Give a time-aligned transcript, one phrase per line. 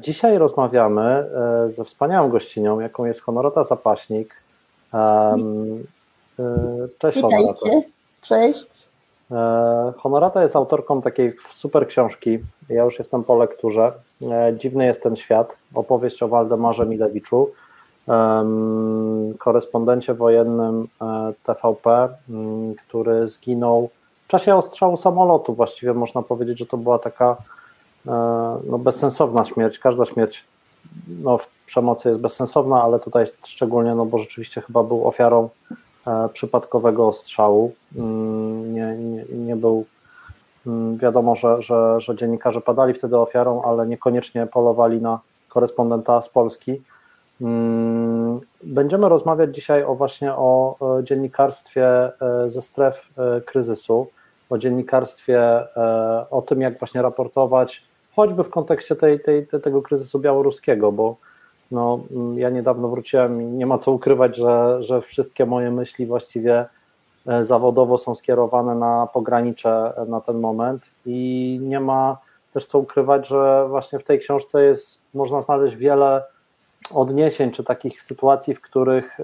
[0.00, 1.24] Dzisiaj rozmawiamy
[1.76, 4.34] ze wspaniałą gościnią, jaką jest Honorata Zapaśnik.
[6.98, 7.60] Cześć Witajcie.
[7.60, 7.88] Honorata.
[8.22, 8.88] Cześć.
[9.96, 12.38] Honorata jest autorką takiej super książki.
[12.68, 13.92] Ja już jestem po lekturze.
[14.52, 15.56] Dziwny jest ten świat.
[15.74, 17.50] Opowieść o Waldemarze Milewiczu
[19.38, 22.08] korespondencie wojennym e, TVP,
[22.86, 23.90] który zginął
[24.24, 25.54] w czasie ostrzału samolotu.
[25.54, 27.36] Właściwie można powiedzieć, że to była taka e,
[28.66, 29.78] no, bezsensowna śmierć.
[29.78, 30.44] Każda śmierć
[31.08, 35.48] no, w przemocy jest bezsensowna, ale tutaj szczególnie, no bo rzeczywiście chyba był ofiarą
[36.06, 37.72] e, przypadkowego ostrzału.
[37.96, 39.84] Mm, nie, nie, nie był
[40.66, 46.28] mm, wiadomo, że, że, że dziennikarze padali wtedy ofiarą, ale niekoniecznie polowali na korespondenta z
[46.28, 46.82] Polski.
[47.40, 54.06] Mm, będziemy rozmawiać dzisiaj o właśnie o dziennikarstwie e, ze stref e, kryzysu,
[54.50, 57.85] o dziennikarstwie, e, o tym, jak właśnie raportować,
[58.16, 61.16] choćby w kontekście tej, tej, tego kryzysu białoruskiego, bo
[61.70, 66.06] no, mm, ja niedawno wróciłem i nie ma co ukrywać, że, że wszystkie moje myśli
[66.06, 66.66] właściwie
[67.42, 70.82] zawodowo są skierowane na pogranicze na ten moment.
[71.06, 72.18] I nie ma
[72.54, 76.22] też co ukrywać, że właśnie w tej książce jest, można znaleźć wiele
[76.94, 79.18] odniesień, czy takich sytuacji, w których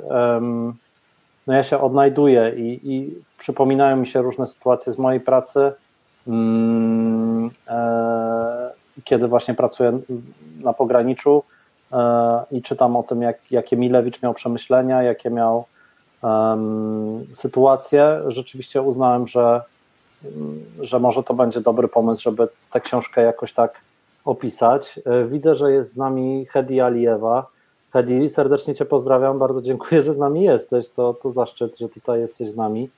[1.46, 5.72] no ja się odnajduję i, i przypominają mi się różne sytuacje z mojej pracy,
[6.28, 8.61] mm, e,
[9.04, 10.00] kiedy właśnie pracuję
[10.60, 11.42] na pograniczu
[11.92, 15.64] e, i czytam o tym, jak, jakie Milewicz miał przemyślenia, jakie miał
[17.34, 18.20] sytuacje.
[18.26, 19.62] Rzeczywiście uznałem, że,
[20.80, 23.80] że może to będzie dobry pomysł, żeby tę książkę jakoś tak
[24.24, 25.00] opisać.
[25.04, 27.46] E, widzę, że jest z nami Hedi Alijewa.
[27.92, 32.20] Hedi, serdecznie Cię pozdrawiam, bardzo dziękuję, że z nami jesteś, to, to zaszczyt, że tutaj
[32.20, 32.90] jesteś z nami.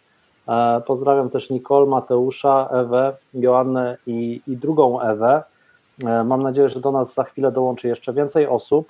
[0.48, 5.42] E, pozdrawiam też Nicole, Mateusza, Ewę, Joannę i, i drugą Ewę.
[6.02, 8.88] E, mam nadzieję, że do nas za chwilę dołączy jeszcze więcej osób,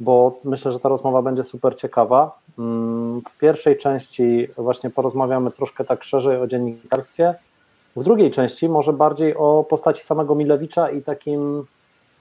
[0.00, 2.38] bo myślę, że ta rozmowa będzie super ciekawa.
[2.58, 7.34] Mm, w pierwszej części właśnie porozmawiamy troszkę tak szerzej o dziennikarstwie,
[7.96, 11.64] w drugiej części może bardziej o postaci samego Milewicza i takim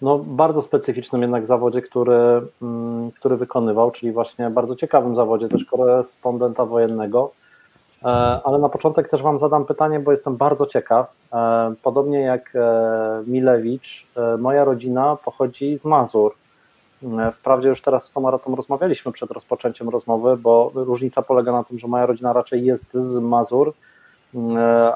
[0.02, 5.66] no, bardzo specyficznym jednak zawodzie, który, mm, który wykonywał, czyli właśnie bardzo ciekawym zawodzie też
[5.66, 7.32] korespondenta wojennego.
[8.04, 8.08] E,
[8.44, 11.14] ale na początek też Wam zadam pytanie, bo jestem bardzo ciekaw.
[11.34, 16.34] E, podobnie jak e, Milewicz, moja rodzina pochodzi z Mazur.
[17.34, 21.88] Wprawdzie już teraz z Honoratą rozmawialiśmy przed rozpoczęciem rozmowy, bo różnica polega na tym, że
[21.88, 23.74] moja rodzina raczej jest z Mazur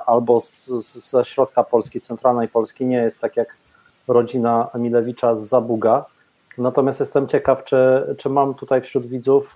[0.05, 0.67] albo z,
[1.09, 3.57] ze środka Polski, z centralnej Polski, nie jest tak jak
[4.07, 6.05] rodzina Emilewicza z Zabuga.
[6.57, 9.55] Natomiast jestem ciekaw, czy, czy mam tutaj wśród widzów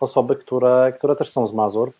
[0.00, 1.92] osoby, które, które też są z Mazur,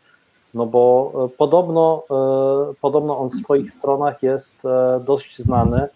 [0.55, 5.89] no bo e, podobno, e, podobno on w swoich stronach jest e, dość znany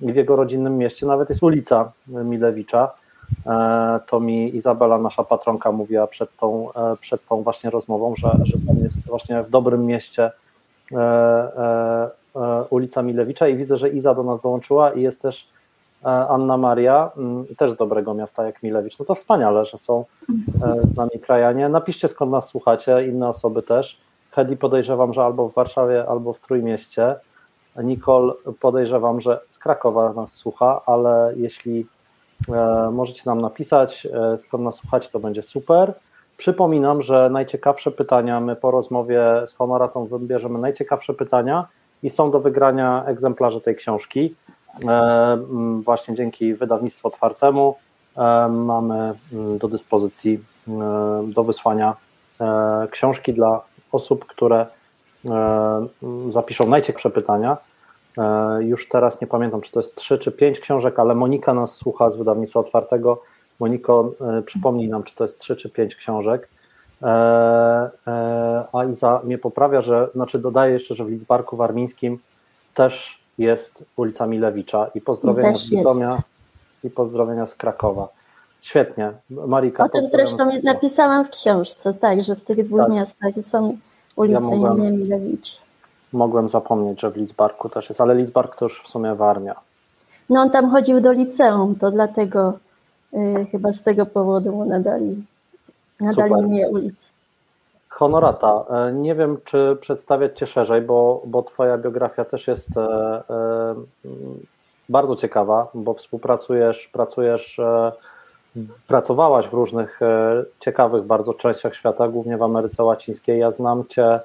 [0.00, 2.90] i w jego rodzinnym mieście nawet jest ulica Milewicza.
[4.06, 6.68] To mi Izabela, nasza patronka, mówiła przed tą,
[7.00, 10.30] przed tą właśnie rozmową, że, że tam jest właśnie w dobrym mieście
[12.70, 15.48] ulica Milewicza i widzę, że Iza do nas dołączyła i jest też
[16.02, 18.98] Anna Maria, mm, też z dobrego miasta jak Milewicz.
[18.98, 20.04] No to wspaniale, że są
[20.62, 21.68] e, z nami krajanie.
[21.68, 24.00] Napiszcie skąd nas słuchacie, inne osoby też.
[24.30, 27.16] Hedi podejrzewam, że albo w Warszawie, albo w Trójmieście.
[27.76, 31.86] Nicole podejrzewam, że z Krakowa nas słucha, ale jeśli
[32.92, 34.06] możecie nam napisać,
[34.38, 35.94] skąd nas słuchacie, to będzie super.
[36.36, 41.66] Przypominam, że najciekawsze pytania, my po rozmowie z Honoratą wybierzemy najciekawsze pytania
[42.02, 44.34] i są do wygrania egzemplarze tej książki.
[44.88, 45.38] E,
[45.80, 47.76] właśnie dzięki wydawnictwu otwartemu
[48.16, 49.14] e, mamy
[49.60, 51.96] do dyspozycji e, do wysłania
[52.90, 53.60] książki dla
[53.92, 54.66] osób, które
[56.30, 57.56] zapiszą najciekawsze pytania.
[58.60, 62.10] Już teraz nie pamiętam, czy to jest trzy czy pięć książek, ale Monika nas słucha
[62.10, 63.22] z wydawnictwa otwartego.
[63.58, 64.12] Moniko,
[64.46, 66.48] przypomnij nam, czy to jest trzy czy pięć książek.
[67.02, 72.18] E, e, a Iza mnie poprawia, że, znaczy dodaje jeszcze, że w Lidzbarku Warmińskim
[72.74, 76.18] też jest ulica Milewicza i pozdrowienia z Bytomia
[76.84, 78.08] i pozdrowienia z Krakowa.
[78.60, 79.12] Świetnie.
[79.30, 79.84] Marika.
[79.84, 82.90] O tym zresztą napisałam w książce, tak, że w tych dwóch tak.
[82.90, 83.76] miastach są
[84.16, 85.60] ulice ja mogłem, Milewicz.
[86.12, 89.54] Mogłem zapomnieć, że w Lidzbarku też jest, ale Lidzbark to już w sumie Warmia.
[90.30, 92.58] No on tam chodził do liceum, to dlatego
[93.14, 95.24] y, chyba z tego powodu mu nadali
[96.00, 97.10] Nadali mnie ulic.
[97.90, 102.82] Honorata, e, nie wiem, czy przedstawiać Cię szerzej, bo, bo Twoja biografia też jest e,
[103.30, 103.74] e,
[104.88, 107.60] bardzo ciekawa, bo współpracujesz, pracujesz,
[108.86, 110.00] pracowałaś w różnych
[110.60, 113.38] ciekawych bardzo częściach świata, głównie w Ameryce Łacińskiej.
[113.38, 114.20] Ja znam Cię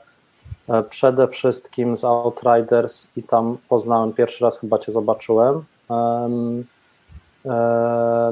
[0.89, 5.63] przede wszystkim z Outriders i tam poznałem, pierwszy raz chyba Cię zobaczyłem.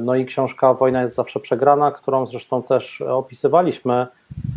[0.02, 4.08] No i książka Wojna jest zawsze przegrana, którą zresztą też opisywaliśmy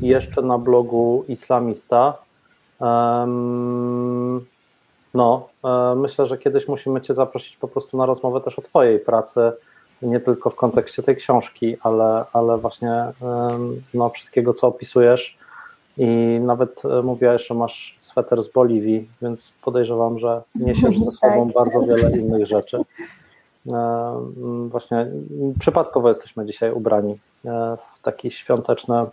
[0.01, 2.15] jeszcze na blogu Islamista.
[5.15, 5.49] No,
[5.97, 9.53] myślę, że kiedyś musimy Cię zaprosić po prostu na rozmowę też o Twojej pracy,
[10.03, 13.05] nie tylko w kontekście tej książki, ale, ale właśnie
[13.95, 15.39] no, wszystkiego, co opisujesz.
[15.99, 21.47] I nawet e, mówiłaś, że masz sweter z Boliwii, więc podejrzewam, że niesiesz ze sobą
[21.47, 21.55] tak.
[21.55, 22.79] bardzo wiele innych rzeczy.
[23.73, 25.07] E, właśnie
[25.59, 29.07] przypadkowo jesteśmy dzisiaj ubrani e, w taki świąteczne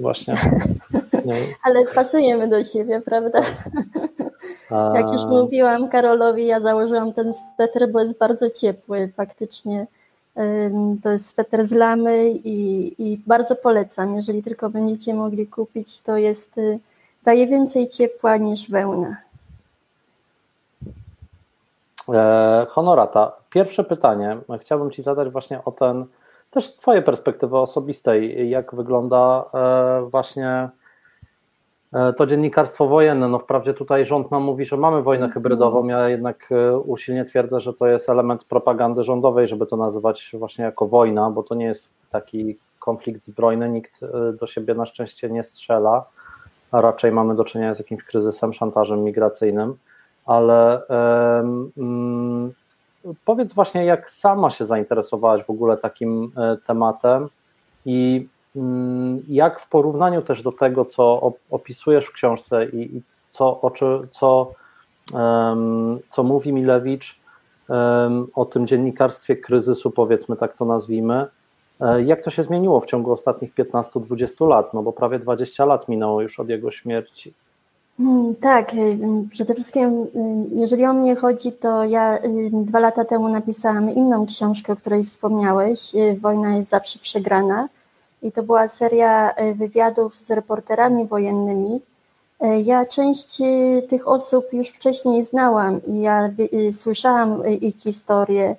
[0.00, 0.34] właśnie.
[1.64, 3.40] Ale pasujemy do siebie, prawda?
[4.94, 9.08] Jak już mówiłam Karolowi, ja założyłam ten sweter, bo jest bardzo ciepły.
[9.16, 9.86] Faktycznie
[11.02, 14.16] to jest sweter z lamy i, i bardzo polecam.
[14.16, 16.78] Jeżeli tylko będziecie mogli kupić, to jest, y,
[17.24, 19.16] daje więcej ciepła niż wełna.
[22.14, 26.06] E, honorata, pierwsze pytanie chciałbym Ci zadać właśnie o ten,
[26.50, 30.68] też Twoje perspektywy osobistej, jak wygląda e, właśnie
[31.92, 33.28] e, to dziennikarstwo wojenne.
[33.28, 36.48] No wprawdzie tutaj rząd nam mówi, że mamy wojnę hybrydową, ja jednak
[36.84, 41.42] usilnie twierdzę, że to jest element propagandy rządowej, żeby to nazywać właśnie jako wojna, bo
[41.42, 44.00] to nie jest taki konflikt zbrojny, nikt
[44.40, 46.04] do siebie na szczęście nie strzela,
[46.70, 49.76] a raczej mamy do czynienia z jakimś kryzysem, szantażem migracyjnym.
[50.26, 50.82] Ale
[51.36, 52.52] um,
[53.24, 57.28] powiedz właśnie, jak sama się zainteresowałaś w ogóle takim e, tematem
[57.86, 63.70] i um, jak w porównaniu też do tego, co opisujesz w książce i, co,
[64.10, 64.52] co,
[66.10, 67.24] co mówi Milewicz
[68.34, 71.26] o tym dziennikarstwie kryzysu, powiedzmy tak to nazwijmy,
[71.80, 75.88] e, jak to się zmieniło w ciągu ostatnich 15-20 lat, no bo prawie 20 lat
[75.88, 77.32] minęło już od jego śmierci.
[77.98, 78.98] Hmm, tak, y,
[79.30, 80.06] przede wszystkim, y,
[80.54, 85.04] jeżeli o mnie chodzi, to ja y, dwa lata temu napisałam inną książkę, o której
[85.04, 85.92] wspomniałeś.
[86.20, 87.68] Wojna jest zawsze przegrana.
[88.22, 91.80] I to była seria wywiadów z reporterami wojennymi.
[92.64, 93.38] Ja część
[93.88, 96.30] tych osób już wcześniej znałam i ja
[96.72, 98.56] słyszałam ich historie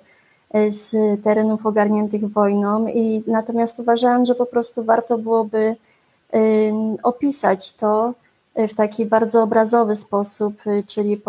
[0.68, 0.94] z
[1.24, 5.76] terenów ogarniętych wojną i natomiast uważałam, że po prostu warto byłoby
[7.02, 8.14] opisać to,
[8.56, 11.20] w taki bardzo obrazowy sposób, y, czyli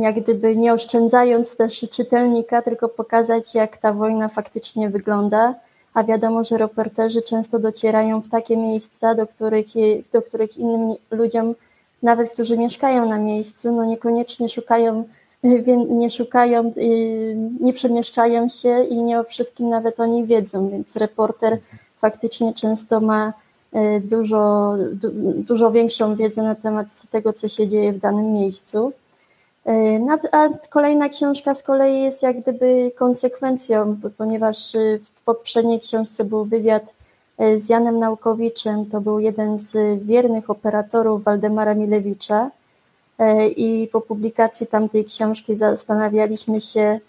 [0.00, 5.54] jak gdyby nie oszczędzając też czytelnika, tylko pokazać, jak ta wojna faktycznie wygląda.
[5.94, 9.66] A wiadomo, że reporterzy często docierają w takie miejsca, do których,
[10.12, 11.54] do których innym ludziom,
[12.02, 15.04] nawet którzy mieszkają na miejscu, no niekoniecznie szukają,
[16.00, 21.58] nie szukają, y, nie przemieszczają się i nie o wszystkim nawet oni wiedzą, więc reporter
[21.96, 23.32] faktycznie często ma
[23.76, 24.74] Y, dużo,
[25.36, 28.92] dużo większą wiedzę na temat tego, co się dzieje w danym miejscu.
[29.68, 30.00] Y,
[30.32, 36.44] a kolejna książka z kolei jest jak gdyby konsekwencją, ponieważ y, w poprzedniej książce był
[36.44, 36.94] wywiad
[37.56, 42.50] z Janem Naukowiczem, to był jeden z wiernych operatorów Waldemara Milewicza
[43.56, 47.00] i po publikacji tamtej książki zastanawialiśmy się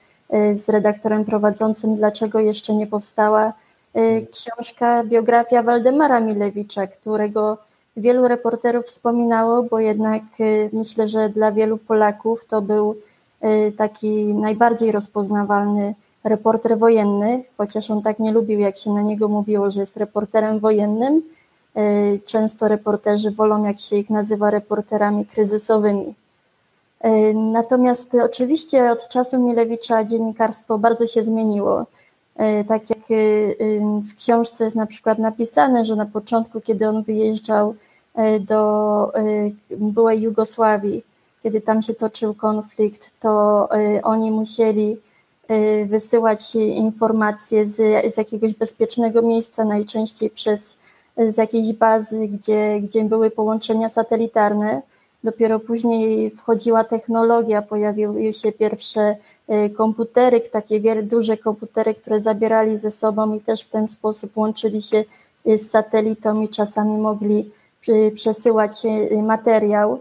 [0.53, 3.53] z redaktorem prowadzącym, dlaczego jeszcze nie powstała
[4.31, 7.57] książka, biografia Waldemara Milewicza, którego
[7.97, 12.95] wielu reporterów wspominało, bo jednak y, myślę, że dla wielu Polaków to był
[13.43, 19.27] y, taki najbardziej rozpoznawalny reporter wojenny, chociaż on tak nie lubił, jak się na niego
[19.27, 21.21] mówiło, że jest reporterem wojennym.
[22.25, 26.15] Często reporterzy wolą, jak się ich nazywa, reporterami kryzysowymi.
[27.33, 31.85] Natomiast oczywiście od czasu Milewicza dziennikarstwo bardzo się zmieniło.
[32.35, 33.13] E, tak jak e,
[34.01, 37.75] w książce jest na przykład napisane, że na początku, kiedy on wyjeżdżał
[38.15, 39.11] e, do
[39.69, 41.03] byłej Jugosławii,
[41.43, 43.69] kiedy tam się toczył konflikt, to
[44.03, 44.97] oni musieli
[45.85, 47.75] wysyłać informacje z,
[48.13, 50.77] z jakiegoś bezpiecznego miejsca, najczęściej przez
[51.17, 54.81] z jakiejś bazy, gdzie, gdzie były połączenia satelitarne.
[55.23, 59.15] Dopiero później wchodziła technologia, pojawiły się pierwsze
[59.65, 64.81] y, komputery, takie duże komputery, które zabierali ze sobą i też w ten sposób łączyli
[64.81, 65.03] się
[65.47, 67.51] y, z satelitą i czasami mogli
[68.15, 69.99] przesyłać y, materiał.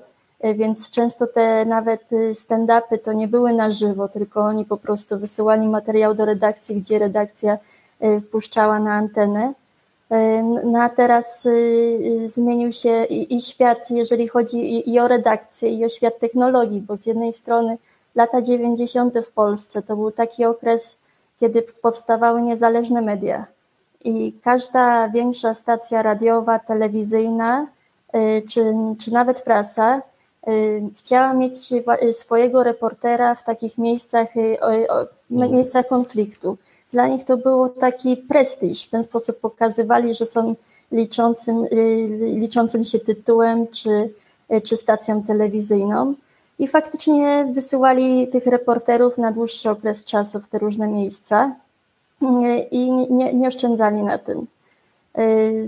[0.55, 5.69] Więc często te nawet stand-upy to nie były na żywo, tylko oni po prostu wysyłali
[5.69, 7.59] materiał do redakcji, gdzie redakcja
[8.21, 9.55] wpuszczała na antenę.
[10.65, 15.85] No a teraz y, y, zmienił się i świat, jeżeli chodzi i o redakcję, i
[15.85, 17.79] o świat technologii, bo z jednej strony
[18.15, 19.19] lata 90.
[19.19, 20.97] w Polsce to był taki okres,
[21.41, 23.47] kiedy powstawały niezależne media
[24.05, 27.67] i każda większa stacja radiowa, telewizyjna,
[28.15, 30.03] y, czy, czy nawet prasa
[30.97, 31.59] chciała mieć
[32.13, 34.29] swojego reportera w takich miejscach,
[35.31, 35.53] mhm.
[35.53, 36.57] miejscach konfliktu.
[36.93, 38.85] Dla nich to było taki prestiż.
[38.85, 40.55] W ten sposób pokazywali, że są
[40.93, 41.67] liczącym,
[42.21, 44.11] liczącym się tytułem czy,
[44.65, 46.15] czy stacją telewizyjną.
[46.59, 51.55] I faktycznie wysyłali tych reporterów na dłuższy okres czasu w te różne miejsca
[52.71, 54.47] i nie, nie oszczędzali na tym.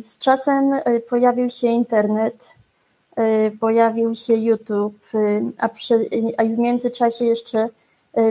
[0.01, 0.75] Z czasem
[1.09, 2.51] pojawił się internet,
[3.61, 5.11] pojawił się YouTube,
[5.59, 7.69] a, przy, a w międzyczasie jeszcze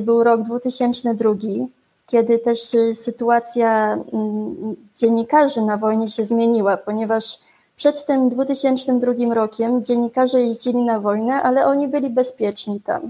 [0.02, 1.32] był rok 2002,
[2.12, 2.60] kiedy też
[2.94, 7.40] sytuacja mm, dziennikarzy na wojnie się zmieniła, ponieważ
[7.76, 13.02] przed tym 2002 rokiem dziennikarze jeździli na wojnę, ale oni byli bezpieczni tam.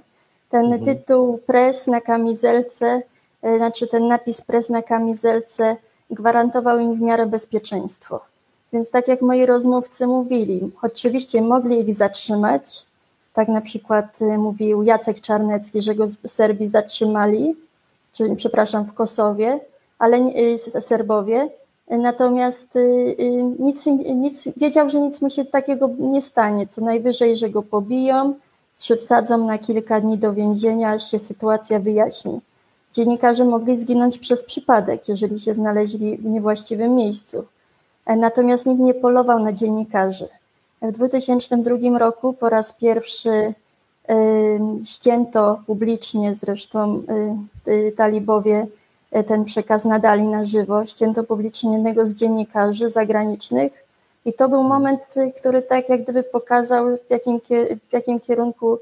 [0.49, 0.85] Ten mhm.
[0.85, 3.01] tytuł pres na kamizelce,
[3.41, 5.77] e, znaczy ten napis pres na kamizelce
[6.11, 8.19] gwarantował im w miarę bezpieczeństwo.
[8.73, 12.85] Więc tak jak moi rozmówcy mówili, oczywiście mogli ich zatrzymać,
[13.33, 17.55] tak na przykład e, mówił Jacek Czarnecki, że go z Serbii zatrzymali,
[18.13, 19.59] czyli przepraszam, w Kosowie,
[19.99, 21.49] ale e, Serbowie,
[21.97, 22.79] Natomiast y,
[23.19, 26.67] y, nic, nic, wiedział, że nic mu się takiego nie stanie.
[26.67, 28.33] Co najwyżej, że go pobiją,
[28.79, 32.39] czy wsadzą na kilka dni do więzienia, aż się sytuacja wyjaśni.
[32.93, 37.45] Dziennikarze mogli zginąć przez przypadek, jeżeli się znaleźli w niewłaściwym miejscu.
[38.05, 40.27] E, natomiast nikt nie polował na dziennikarzy.
[40.81, 43.53] W 2002 roku po raz pierwszy y,
[44.85, 47.03] ścięto publicznie, zresztą
[47.95, 48.67] talibowie
[49.27, 50.85] ten przekaz nadali na żywo.
[50.85, 53.83] Ścięto publicznie jednego z dziennikarzy zagranicznych
[54.25, 55.01] i to był moment,
[55.37, 57.39] który tak jak gdyby pokazał, w jakim,
[57.89, 58.77] w jakim kierunku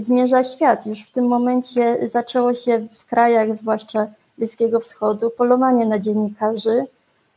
[0.00, 0.86] zmierza świat.
[0.86, 4.06] Już w tym momencie zaczęło się w krajach, zwłaszcza
[4.38, 6.84] Bliskiego Wschodu, polowanie na dziennikarzy,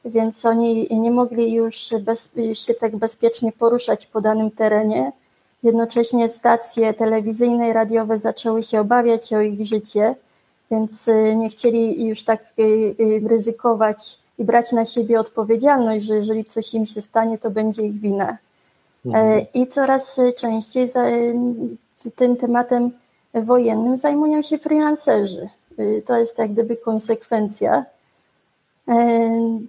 [0.05, 5.11] więc oni nie mogli już, bez, już się tak bezpiecznie poruszać po danym terenie.
[5.65, 10.15] Jednocześnie stacje telewizyjne i radiowe zaczęły się obawiać o ich życie
[10.71, 16.15] więc y, nie chcieli już tak y, y, ryzykować i brać na siebie odpowiedzialność, że
[16.15, 18.37] jeżeli coś im się stanie, to będzie ich wina.
[19.05, 19.25] Mhm.
[19.25, 20.89] E, I coraz częściej
[22.15, 22.91] tym tematem
[23.33, 25.49] wojennym zajmują się freelancerzy.
[26.05, 27.85] To jest jak gdyby konsekwencja,
[28.87, 29.59] e,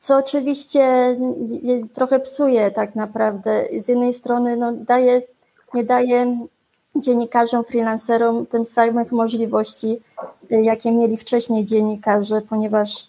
[0.00, 1.16] co oczywiście
[1.92, 3.64] trochę psuje tak naprawdę.
[3.78, 5.22] Z jednej strony no, daje,
[5.74, 6.46] nie daje
[6.96, 10.00] dziennikarzom, freelancerom tym samych możliwości,
[10.52, 13.08] y, jakie mieli wcześniej dziennikarze, ponieważ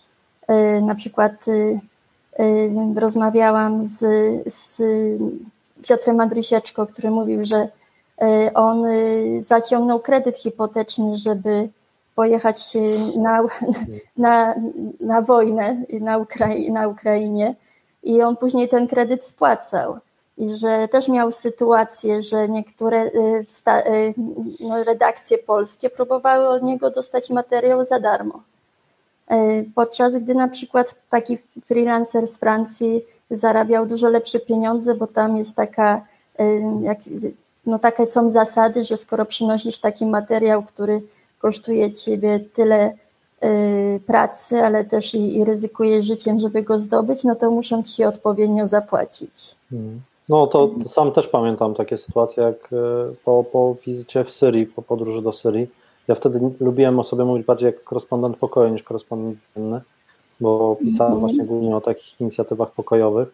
[0.52, 1.80] y, na przykład y,
[2.96, 4.00] rozmawiałam z,
[4.54, 4.82] z
[5.88, 7.68] Piotrem Andrysieczko, który mówił, że
[8.54, 8.86] on
[9.40, 11.70] zaciągnął kredyt hipoteczny, żeby
[12.16, 12.74] pojechać
[13.18, 13.44] na,
[14.18, 14.56] na,
[15.00, 17.56] na wojnę na, Ukrai na Ukrainie
[18.04, 20.00] i on później ten kredyt spłacał
[20.38, 23.46] i że też miał sytuację, że niektóre y,
[23.88, 24.14] y,
[24.60, 28.44] no, redakcje polskie próbowały od niego dostać materiał za darmo.
[29.32, 35.38] Y, podczas gdy na przykład taki freelancer z Francji zarabiał dużo lepsze pieniądze, bo tam
[35.38, 36.06] jest taka,
[36.82, 37.00] jak,
[37.66, 41.02] no takie są zasady, że skoro przynosisz taki materiał, który
[41.42, 42.94] kosztuje ciebie tyle
[44.06, 48.68] pracy, ale też i, i ryzykuje życiem, żeby go zdobyć, no to muszą ci odpowiednio
[48.68, 49.56] zapłacić.
[49.70, 50.02] Hmm.
[50.30, 52.78] No to sam też pamiętam takie sytuacje, jak e,
[53.26, 55.68] po, po wizycie w Syrii, po podróży do Syrii.
[56.08, 59.82] Ja wtedy lubiłem o sobie mówić bardziej jak korespondent pokoju niż korespondent dzienny,
[60.40, 61.20] bo pisałem mhm.
[61.20, 63.28] właśnie głównie o takich inicjatywach pokojowych,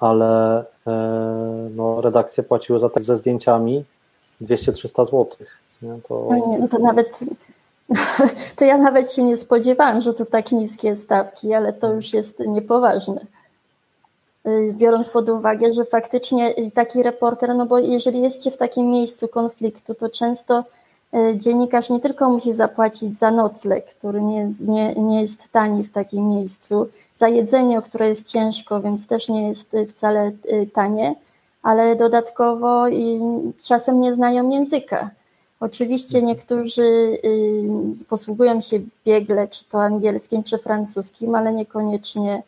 [0.00, 3.84] ale e, no, redakcje płaciły za te ze zdjęciami
[4.42, 5.26] 200-300 zł.
[5.82, 5.98] Nie?
[6.08, 6.26] To...
[6.30, 7.24] No nie, no to nawet
[8.56, 12.38] to ja nawet się nie spodziewałam, że to tak niskie stawki, ale to już jest
[12.38, 13.20] niepoważne.
[14.46, 19.28] Y, biorąc pod uwagę, że faktycznie taki reporter, no bo jeżeli jest w takim miejscu
[19.28, 20.64] konfliktu, to często
[21.14, 25.90] y, dziennikarz nie tylko musi zapłacić za nocleg, który nie, nie, nie jest tani w
[25.90, 30.32] takim miejscu, za jedzenie, które jest ciężko, więc też nie jest y, wcale
[30.72, 31.14] tanie,
[31.62, 32.84] ale dodatkowo
[33.62, 35.10] czasem nie znają języka.
[35.64, 37.18] Oczywiście niektórzy
[38.08, 42.42] posługują się biegle, czy to angielskim, czy francuskim, ale niekoniecznie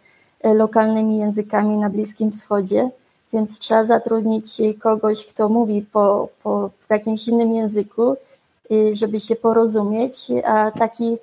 [0.45, 2.91] E, lokalnymi językami na Bliskim Wschodzie,
[3.33, 8.17] więc trzeba zatrudnić kogoś, kto mówi po, po jakimś innym języku,
[8.93, 11.17] żeby się porozumieć, a taki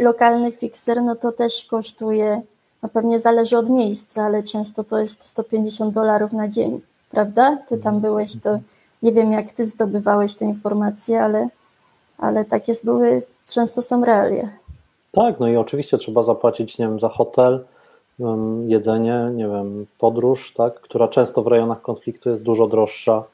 [0.00, 2.42] lokalny fixer, no to też kosztuje,
[2.82, 6.80] no pewnie zależy od miejsca, ale często to jest 150 dolarów na dzień,
[7.10, 7.58] prawda?
[7.68, 8.58] Ty tam byłeś, to
[9.02, 11.48] nie wiem jak ty zdobywałeś te informacje, ale,
[12.18, 14.48] ale takie były, często są realia.
[15.12, 17.64] Tak, no i oczywiście trzeba zapłacić, nie wiem, za hotel,
[18.66, 23.24] jedzenie, nie wiem, podróż, tak, która często w rejonach konfliktu jest dużo droższa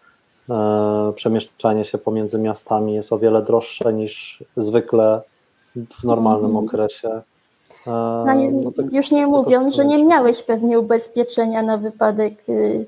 [1.14, 5.22] przemieszczanie się pomiędzy miastami jest o wiele droższe niż zwykle
[5.76, 6.64] w normalnym mm.
[6.64, 7.20] okresie.
[7.86, 12.86] No, no tak, już nie mówiąc, że nie miałeś pewnie ubezpieczenia na wypadek y,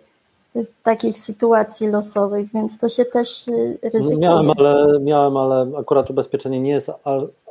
[0.83, 4.19] takich sytuacji losowych, więc to się też y, ryzykuje.
[4.19, 6.91] Miałem, ale, miałem, ale akurat ubezpieczenie nie jest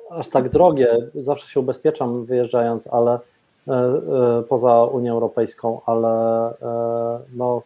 [0.09, 0.97] aż tak drogie.
[1.15, 3.19] Zawsze się ubezpieczam wyjeżdżając, ale
[3.67, 6.09] e, e, poza Unią Europejską, ale
[6.49, 7.61] e, no,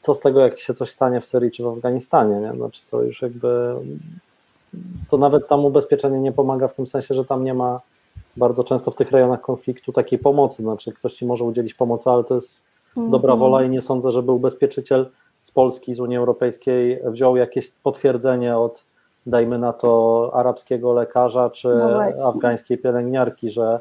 [0.00, 2.52] co z tego, jak się coś stanie w Syrii czy w Afganistanie, nie?
[2.52, 3.74] Znaczy to już jakby
[5.10, 7.80] to nawet tam ubezpieczenie nie pomaga w tym sensie, że tam nie ma
[8.36, 12.24] bardzo często w tych rejonach konfliktu takiej pomocy, znaczy ktoś ci może udzielić pomocy, ale
[12.24, 12.71] to jest.
[12.96, 18.56] Dobra wola i nie sądzę, żeby ubezpieczyciel z Polski, z Unii Europejskiej wziął jakieś potwierdzenie
[18.58, 18.84] od,
[19.26, 23.80] dajmy na to, arabskiego lekarza czy no afgańskiej pielęgniarki, że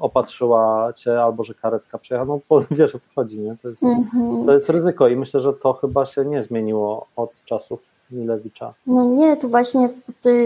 [0.00, 3.56] opatrzyła cię albo że karetka przejechała, no wiesz o co chodzi, nie?
[3.62, 4.46] To jest, mm -hmm.
[4.46, 8.74] to jest ryzyko i myślę, że to chyba się nie zmieniło od czasów Milewicza?
[8.86, 10.00] No nie, tu właśnie w,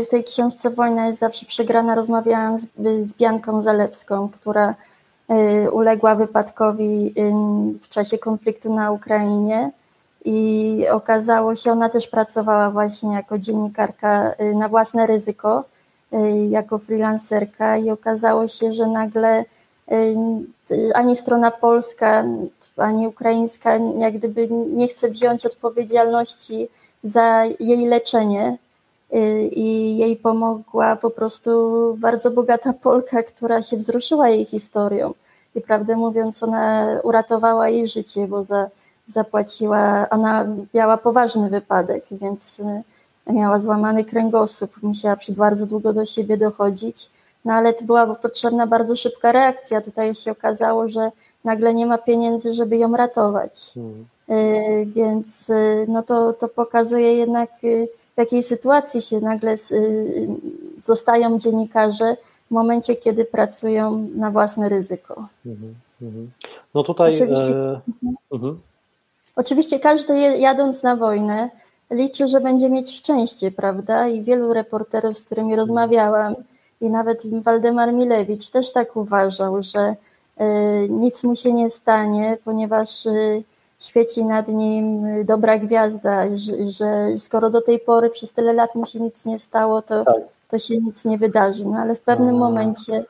[0.04, 2.66] w tej książce Wojna jest zawsze przegrana rozmawiałam z,
[3.02, 4.74] z Bianką Zalewską, która
[5.72, 7.32] uległa wypadkowi y,
[7.82, 9.70] w czasie konfliktu na Ukrainie
[10.24, 15.64] i okazało się, ona też pracowała właśnie jako dziennikarka y, na własne ryzyko,
[16.12, 19.44] y, jako freelancerka i okazało się, że nagle
[19.92, 20.16] y,
[20.94, 22.24] ani strona polska,
[22.76, 26.68] ani ukraińska jak gdyby nie chce wziąć odpowiedzialności
[27.02, 28.56] za jej leczenie.
[28.56, 28.69] y,
[29.50, 31.50] i jej pomogła po prostu
[31.98, 35.14] bardzo bogata Polka, która się wzruszyła jej historią.
[35.54, 38.68] I prawdę mówiąc, ona uratowała jej życie, bo za,
[39.06, 42.82] zapłaciła, ona miała poważny wypadek, więc y,
[43.32, 47.10] miała złamany kręgosłup, musiała przy bardzo długo do siebie dochodzić.
[47.44, 49.80] No ale to była potrzebna bardzo szybka reakcja.
[49.80, 51.10] Tutaj się okazało, że
[51.44, 53.72] nagle nie ma pieniędzy, żeby ją ratować.
[53.74, 54.06] Hmm.
[54.30, 57.50] Y, więc y, no to, to pokazuje jednak,
[58.20, 59.54] y, w jakiej sytuacji się nagle
[60.82, 65.28] zostają dziennikarze w momencie, kiedy pracują na własne ryzyko.
[65.46, 66.30] Mhm, mhm.
[66.74, 67.14] No tutaj.
[67.14, 67.80] Oczywiście, e...
[68.32, 68.60] mhm.
[69.36, 71.50] oczywiście każdy jadąc na wojnę
[71.90, 74.08] liczy, że będzie mieć szczęście, prawda?
[74.08, 76.34] I wielu reporterów, z którymi rozmawiałam,
[76.80, 79.96] i nawet Waldemar Milewicz też tak uważał, że
[80.88, 83.06] nic mu się nie stanie, ponieważ
[83.80, 88.86] świeci nad nim dobra gwiazda, że, że, skoro do tej pory przez tyle lat mu
[88.86, 90.14] się nic nie stało, to, tak.
[90.48, 91.64] to się nic nie wydarzy.
[91.66, 93.04] No ale w pewnym momencie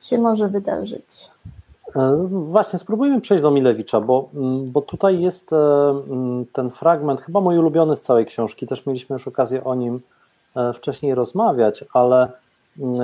[0.00, 1.30] się może wydarzyć.
[1.96, 7.20] E, właśnie, spróbujmy przejść do Milewicza, bo, mm, bo tutaj jest e, mm, ten fragment,
[7.20, 10.00] chyba mój ulubiony z całej książki, też mieliśmy już okazję o nim
[10.56, 12.32] e, wcześniej rozmawiać, ale
[12.78, 13.00] mm,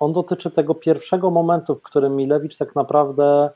[0.00, 3.50] on dotyczy tego pierwszego momentu, w którym Milewicz tak naprawdę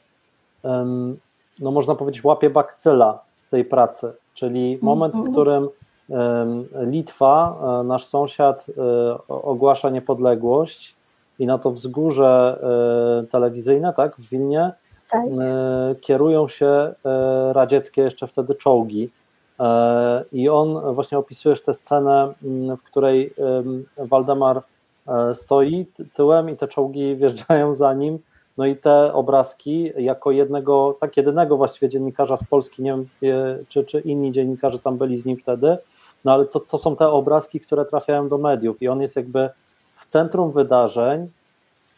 [1.60, 3.18] no można powiedzieć, łapie bakcyla
[3.50, 5.32] tej pracy, czyli moment, w mhm.
[5.32, 5.68] którym
[6.80, 10.94] Litwa, e, nasz sąsiad, e, ogłasza niepodległość
[11.38, 12.58] i na to wzgórze
[13.22, 14.72] e, telewizyjne, tak, w Wilnie,
[15.10, 15.24] tak.
[16.00, 16.94] kierują się
[17.52, 19.10] radzieckie jeszcze wtedy czołgi.
[20.32, 22.32] I on właśnie opisujesz tę scenę,
[22.78, 23.34] w której
[23.96, 24.62] Waldemar
[25.34, 28.18] stoi tyłem i te czołgi wjeżdżają za nim
[28.58, 33.06] no i te obrazki jako jednego, tak jedynego właściwie dziennikarza z Polski, nie wiem
[33.68, 35.78] czy, czy inni dziennikarze tam byli z nim wtedy,
[36.24, 39.50] no ale to, to są te obrazki, które trafiają do mediów i on jest jakby
[39.96, 41.28] w centrum wydarzeń.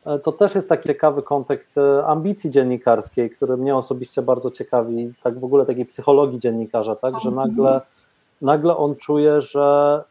[0.06, 5.12] E, to też jest taki ciekawy kontekst e, ambicji dziennikarskiej, który mnie osobiście bardzo ciekawi,
[5.22, 7.80] tak w ogóle takiej psychologii dziennikarza, tak, że nagle,
[8.42, 10.02] nagle on czuje, że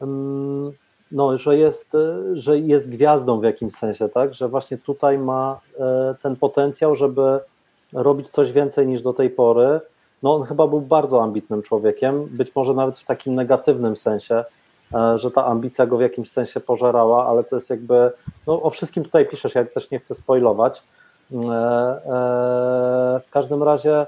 [0.00, 0.72] yy, yy,
[1.12, 4.34] no, że, jest, e, że jest gwiazdą w jakimś sensie, tak?
[4.34, 7.40] Że właśnie tutaj ma e, ten potencjał, żeby
[7.92, 9.80] robić coś więcej niż do tej pory.
[10.22, 14.44] No, on chyba był bardzo ambitnym człowiekiem, być może nawet w takim negatywnym sensie,
[14.94, 18.10] e, że ta ambicja go w jakimś sensie pożerała, ale to jest jakby,
[18.46, 20.82] no o wszystkim tutaj piszesz, ja też nie chcę spoilować.
[23.26, 24.06] W każdym razie,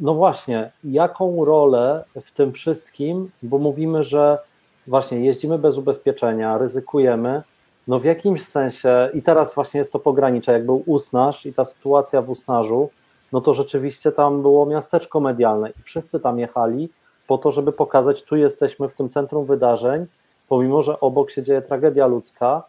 [0.00, 4.38] no właśnie, jaką rolę w tym wszystkim, bo mówimy, że
[4.86, 7.42] właśnie jeździmy bez ubezpieczenia, ryzykujemy,
[7.88, 11.64] no w jakimś sensie, i teraz właśnie jest to pogranicze, jak był Usnaż i ta
[11.64, 12.90] sytuacja w Usnażu,
[13.32, 16.88] no to rzeczywiście tam było miasteczko medialne i wszyscy tam jechali
[17.26, 20.06] po to, żeby pokazać, tu jesteśmy w tym centrum wydarzeń,
[20.48, 22.62] pomimo, że obok się dzieje tragedia ludzka,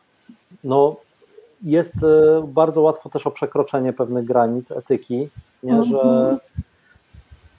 [0.64, 0.96] no
[1.64, 5.30] jest e, bardzo łatwo też o przekroczenie pewnych granic etyki,
[5.64, 6.38] nie, że, mhm.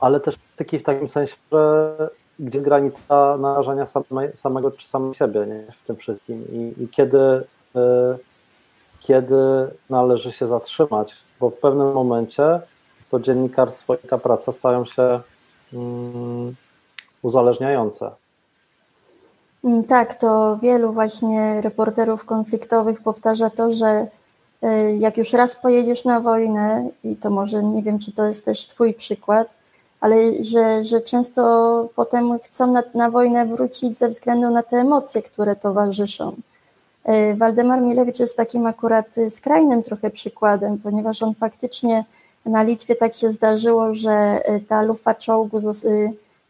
[0.00, 1.96] ale też etyki w takim sensie, że
[2.38, 5.72] gdzie jest granica narażania same, samego czy samego siebie nie?
[5.72, 7.44] w tym wszystkim i, i kiedy, y,
[9.00, 9.36] kiedy
[9.90, 12.60] należy się zatrzymać, bo w pewnym momencie
[13.10, 15.20] to dziennikarstwo i ta praca stają się
[15.74, 16.54] mm,
[17.22, 18.10] uzależniające.
[19.64, 24.06] Mm, tak, to wielu właśnie reporterów konfliktowych powtarza to, że
[24.64, 28.44] y, jak już raz pojedziesz na wojnę, i to może nie wiem, czy to jest
[28.44, 29.57] też Twój przykład,
[30.00, 31.42] ale że, że często
[31.94, 36.36] potem chcą na, na wojnę wrócić ze względu na te emocje, które towarzyszą.
[37.08, 42.04] Y, Waldemar Milewicz jest takim akurat skrajnym trochę przykładem, ponieważ on faktycznie
[42.46, 45.58] na Litwie tak się zdarzyło, że ta lufa czołgu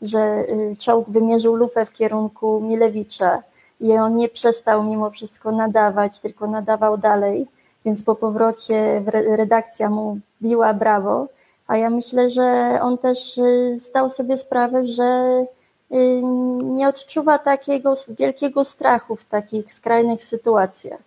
[0.03, 3.43] że y, czołg wymierzył lufę w kierunku Milewicza
[3.81, 7.47] i on nie przestał mimo wszystko nadawać, tylko nadawał dalej,
[7.85, 9.03] więc po powrocie
[9.37, 11.27] redakcja mu biła brawo,
[11.69, 15.45] a ja myślę, że on też y, zdał sobie sprawę, że
[15.93, 16.23] y,
[16.65, 21.01] nie odczuwa takiego wielkiego strachu w takich skrajnych sytuacjach.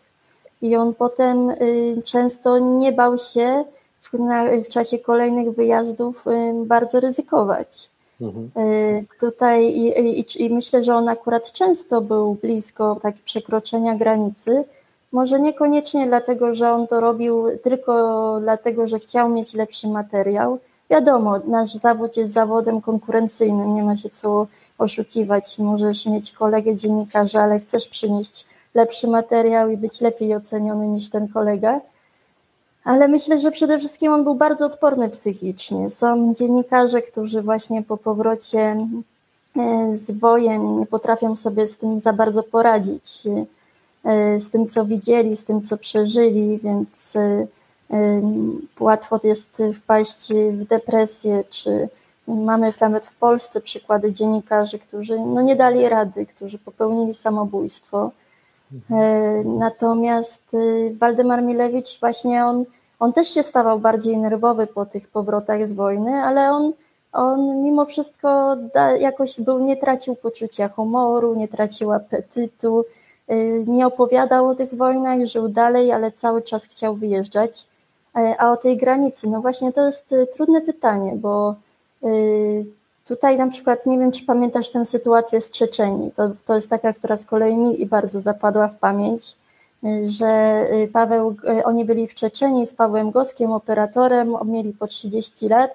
[0.62, 1.52] I on potem
[2.06, 3.63] często nie bał się
[4.00, 4.10] w,
[4.65, 6.26] w czasie kolejnych wyjazdów
[6.65, 7.89] bardzo ryzykować.
[8.21, 8.52] Mhm.
[8.58, 14.63] Y, tutaj i, i, i, myślę, że on akurat często był blisko tak przekroczenia granicy.
[15.12, 20.60] Może niekoniecznie dlatego, że on to robił tylko dlatego, że chciał mieć lepszy materiał.
[20.89, 24.47] Wiadomo, nasz zawód jest zawodem konkurencyjnym, nie ma się co
[24.78, 25.60] oszukiwać.
[25.60, 31.28] Możesz mieć kolegę dziennikarza, ale chcesz przynieść lepszy materiał i być lepiej oceniony niż ten
[31.28, 31.82] kolega
[32.84, 35.89] ale myślę, że przede wszystkim on był bardzo odporny psychicznie.
[35.89, 38.88] Są dziennikarze, którzy właśnie po powrocie
[39.58, 43.24] e, z wojen nie potrafią sobie z tym za bardzo poradzić,
[44.37, 47.47] z tym, co widzieli, z tym, co przeżyli, więc e,
[48.79, 51.89] łatwo jest wpaść w depresję, czy
[52.27, 58.11] mamy nawet w Polsce przykłady dziennikarzy, którzy no nie dali rady, którzy popełnili samobójstwo.
[59.45, 62.65] Natomiast y, Waldemar Milewicz właśnie on,
[62.99, 66.73] on też się stawał bardziej nerwowy po tych powrotach z wojny, ale on,
[67.13, 73.11] on mimo wszystko da, jakoś był, nie tracił poczucia humoru, nie tracił apetytu, y,
[73.67, 77.67] nie opowiadał o tych wojnach, żył dalej, ale cały czas chciał wyjeżdżać.
[78.15, 81.56] E, a o tej granicy, no właśnie to jest y, trudne pytanie, bo
[83.12, 86.12] Tutaj na przykład, nie wiem, czy pamiętasz tę sytuację z Czeczenii.
[86.12, 89.36] To, to jest taka, która z kolei mi bardzo zapadła w pamięć,
[90.06, 95.48] że y, Paweł, y, oni byli w Czeczenii z Pawłem Goskiem, operatorem, mieli po 30
[95.48, 95.72] lat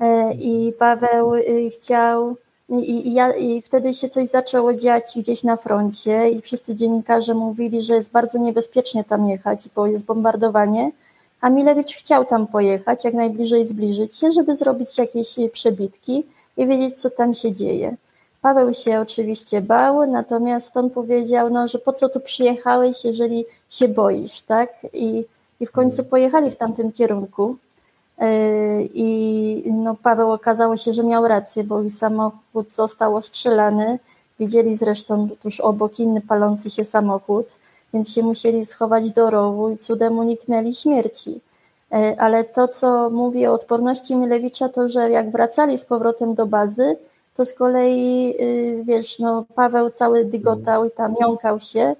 [0.00, 1.32] y, i Paweł
[1.72, 2.36] chciał,
[2.70, 7.34] i, i, ja, i wtedy się coś zaczęło dziać gdzieś na froncie i wszyscy dziennikarze
[7.34, 10.92] mówili, że jest bardzo niebezpiecznie tam jechać, bo jest bombardowanie,
[11.40, 16.24] a Milewicz chciał tam pojechać, jak najbliżej zbliżyć się, żeby zrobić jakieś przebitki,
[16.56, 17.96] i wiedzieć, co tam się dzieje.
[18.42, 23.88] Paweł się oczywiście bał, natomiast on powiedział, no, że po co tu przyjechałeś, jeżeli się
[23.88, 24.72] boisz, tak?
[24.92, 25.24] I,
[25.60, 27.56] i w końcu pojechali w tamtym kierunku.
[28.94, 33.98] I no, Paweł okazało się, że miał rację, bo ich samochód został ostrzelany.
[34.40, 37.46] Widzieli zresztą tuż obok inny palący się samochód,
[37.94, 41.40] więc się musieli schować do rowu i cudem uniknęli śmierci.
[41.92, 46.46] E, ale to, co mówi o odporności Milewicza, to że jak wracali z powrotem do
[46.46, 46.96] bazy,
[47.36, 51.96] to z kolei, y, wiesz, no, Paweł cały dygotał i tam jąkał się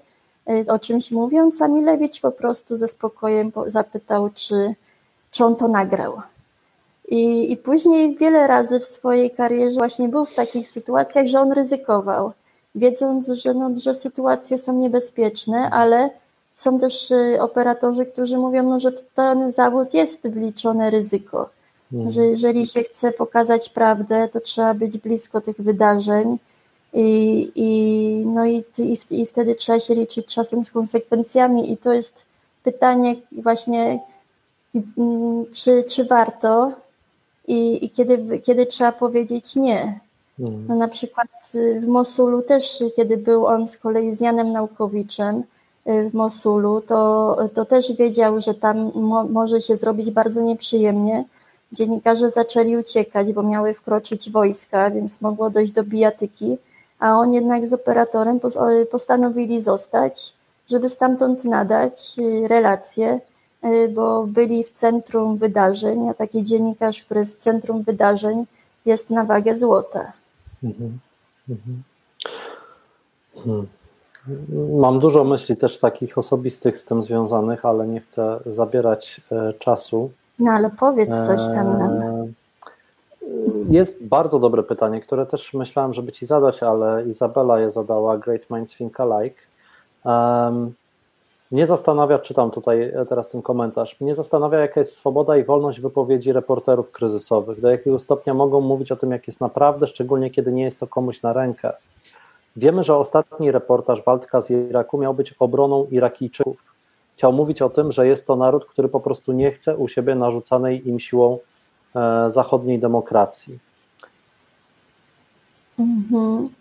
[0.50, 4.74] y, o czymś mówiąc, a Milewicz po prostu ze spokojem zapytał, czy,
[5.30, 6.22] czy on to nagrał.
[7.08, 11.52] I, I później wiele razy w swojej karierze właśnie był w takich sytuacjach, że on
[11.52, 12.32] ryzykował,
[12.74, 16.10] wiedząc, że, no, że sytuacje są niebezpieczne, ale
[16.54, 21.48] są też y, operatorzy, którzy mówią, no, że ten zawód jest wliczone ryzyko,
[21.90, 22.10] hmm.
[22.10, 26.38] że jeżeli się chce pokazać prawdę, to trzeba być blisko tych wydarzeń
[26.94, 31.92] i, i, no i, i, i wtedy trzeba się liczyć czasem z konsekwencjami i to
[31.92, 32.26] jest
[32.62, 34.00] pytanie właśnie,
[35.52, 36.72] czy, czy warto
[37.48, 40.00] i, i kiedy, kiedy trzeba powiedzieć nie.
[40.38, 40.66] Hmm.
[40.68, 41.28] No na przykład
[41.80, 45.42] w Mosulu też, kiedy był on z kolei z Janem Naukowiczem,
[45.88, 51.24] Y, w Mosulu, to, to też wiedział, że tam mo, może się zrobić bardzo nieprzyjemnie.
[51.72, 56.58] Dziennikarze zaczęli uciekać, bo miały wkroczyć wojska, więc mogło dojść do bijatyki,
[56.98, 58.40] a on jednak z operatorem
[58.90, 60.32] postanowili zostać,
[60.70, 63.20] żeby stamtąd nadać y, relacje, y,
[63.94, 68.44] bo byli w centrum wydarzeń, a taki dziennikarz, który jest w centrum wydarzeń,
[68.86, 70.12] jest na wagę złota.
[70.62, 70.98] Mhm.
[71.48, 71.82] Mhm.
[73.34, 73.66] Hmm.
[74.80, 80.10] Mam dużo myśli też takich osobistych z tym związanych, ale nie chcę zabierać e, czasu.
[80.38, 81.92] No ale powiedz coś tam nam.
[81.92, 82.26] E,
[83.68, 88.50] jest bardzo dobre pytanie, które też myślałem, żeby Ci zadać, ale Izabela je zadała, Great
[88.50, 89.40] Minds Think Alike.
[90.04, 90.72] Um,
[91.50, 96.32] Mnie zastanawia, czytam tutaj teraz ten komentarz, mnie zastanawia, jaka jest swoboda i wolność wypowiedzi
[96.32, 100.62] reporterów kryzysowych, do jakiego stopnia mogą mówić o tym, jak jest naprawdę, szczególnie kiedy nie
[100.62, 101.72] jest to komuś na rękę.
[102.56, 106.56] Wiemy, że ostatni reportaż Waldka z Iraku miał być obroną Irakijczyków.
[107.16, 110.14] Chciał mówić o tym, że jest to naród, który po prostu nie chce u siebie
[110.14, 111.38] narzucanej im siłą
[111.96, 113.58] e, zachodniej demokracji.
[115.78, 116.59] Mhm.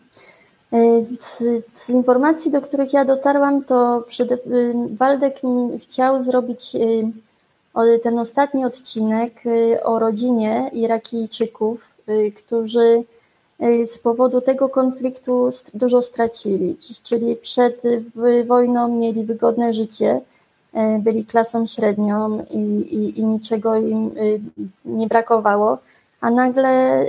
[1.19, 5.41] Z, z, informacji, do których ja dotarłam, to przede, y, Waldek
[5.79, 11.89] chciał zrobić y, ten ostatni odcinek y, o rodzinie Irakijczyków,
[12.37, 13.03] którzy
[13.85, 17.81] z powodu tego konfliktu dużo stracili, czyli przed
[18.47, 20.21] wojną mieli wygodne życie,
[20.99, 24.11] byli klasą średnią i, i, i niczego im
[24.85, 25.77] nie brakowało,
[26.21, 27.03] a nagle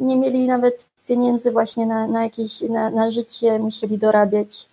[0.00, 4.66] nie mieli nawet pieniędzy właśnie na, na jakieś, na, na życie musieli dorabiać,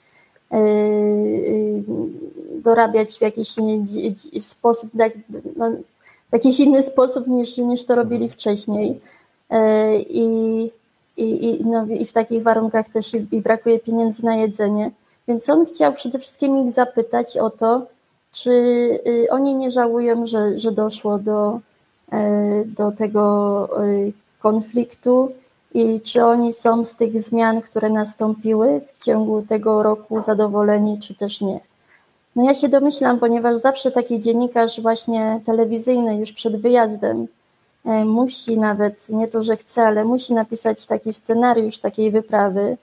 [0.51, 1.83] yy,
[2.61, 3.55] dorabiać w jakiś
[4.41, 4.89] sposób,
[5.55, 5.71] no,
[6.29, 8.99] w jakiś inny sposób niż, niż to robili wcześniej.
[9.49, 9.57] Yy,
[10.01, 10.71] I,
[11.17, 14.91] i, i, no, i w takich warunkach też i, i brakuje pieniędzy na jedzenie.
[15.27, 17.85] Więc on chciał przede wszystkim ich zapytać o to,
[18.31, 18.51] czy
[19.07, 21.59] y, oni nie żałują, że, że doszło do,
[22.65, 25.31] do tego y, konfliktu
[25.73, 31.15] i czy oni są z tych zmian, które nastąpiły w ciągu tego roku zadowoleni, czy
[31.15, 31.59] też nie.
[32.35, 37.27] No ja się domyślam, ponieważ zawsze taki dziennikarz właśnie telewizyjny już przed wyjazdem
[37.85, 42.77] e, musi nawet, nie to, że chce, ale musi napisać taki scenariusz takiej wyprawy,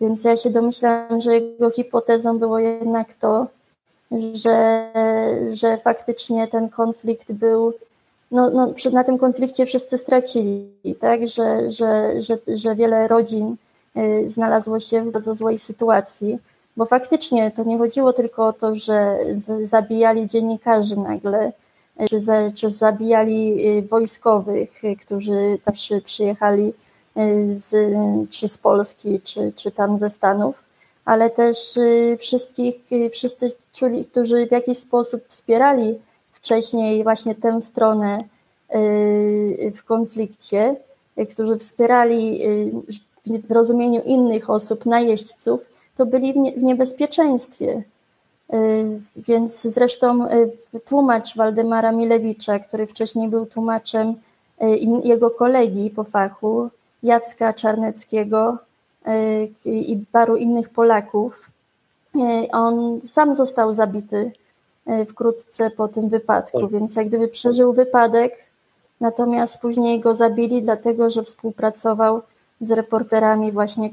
[0.00, 3.46] więc ja się domyślam, że jego hipotezą było jednak to,
[4.34, 4.90] że,
[5.52, 7.72] że faktycznie ten konflikt był
[8.30, 11.28] no, no, na tym konflikcie wszyscy stracili, tak?
[11.28, 13.56] że, że, że, że wiele rodzin
[13.96, 16.38] y, znalazło się w bardzo złej sytuacji,
[16.76, 19.18] bo faktycznie to nie chodziło tylko o to, że
[19.64, 21.52] zabijali dziennikarzy nagle,
[22.00, 24.70] y, czy, za, czy zabijali y, wojskowych,
[25.02, 26.72] którzy tam przy, przyjechali
[27.52, 27.74] z,
[28.30, 30.64] czy z Polski, czy, czy tam ze Stanów,
[31.04, 31.78] ale też
[32.18, 32.80] wszystkich,
[33.12, 33.52] wszyscy,
[34.10, 35.98] którzy w jakiś sposób wspierali
[36.42, 38.24] wcześniej właśnie tę stronę
[38.74, 40.76] y, w konflikcie,
[41.18, 42.46] y, którzy wspierali
[43.26, 45.60] y, w rozumieniu innych osób, najeźdźców,
[45.96, 47.82] to byli w niebezpieczeństwie.
[49.16, 50.26] Więc zresztą
[50.84, 54.14] tłumacz Waldemara Milewicza, który wcześniej był tłumaczem
[55.04, 56.68] jego kolegi po fachu,
[57.02, 58.58] Jacka Czarneckiego
[59.64, 61.50] i paru innych Polaków,
[62.52, 64.32] on sam został zabity
[65.06, 66.70] wkrótce po tym wypadku, tak.
[66.70, 68.50] więc jak gdyby przeżył wypadek,
[69.00, 72.22] natomiast później go zabili, dlatego że współpracował
[72.60, 73.90] z reporterami właśnie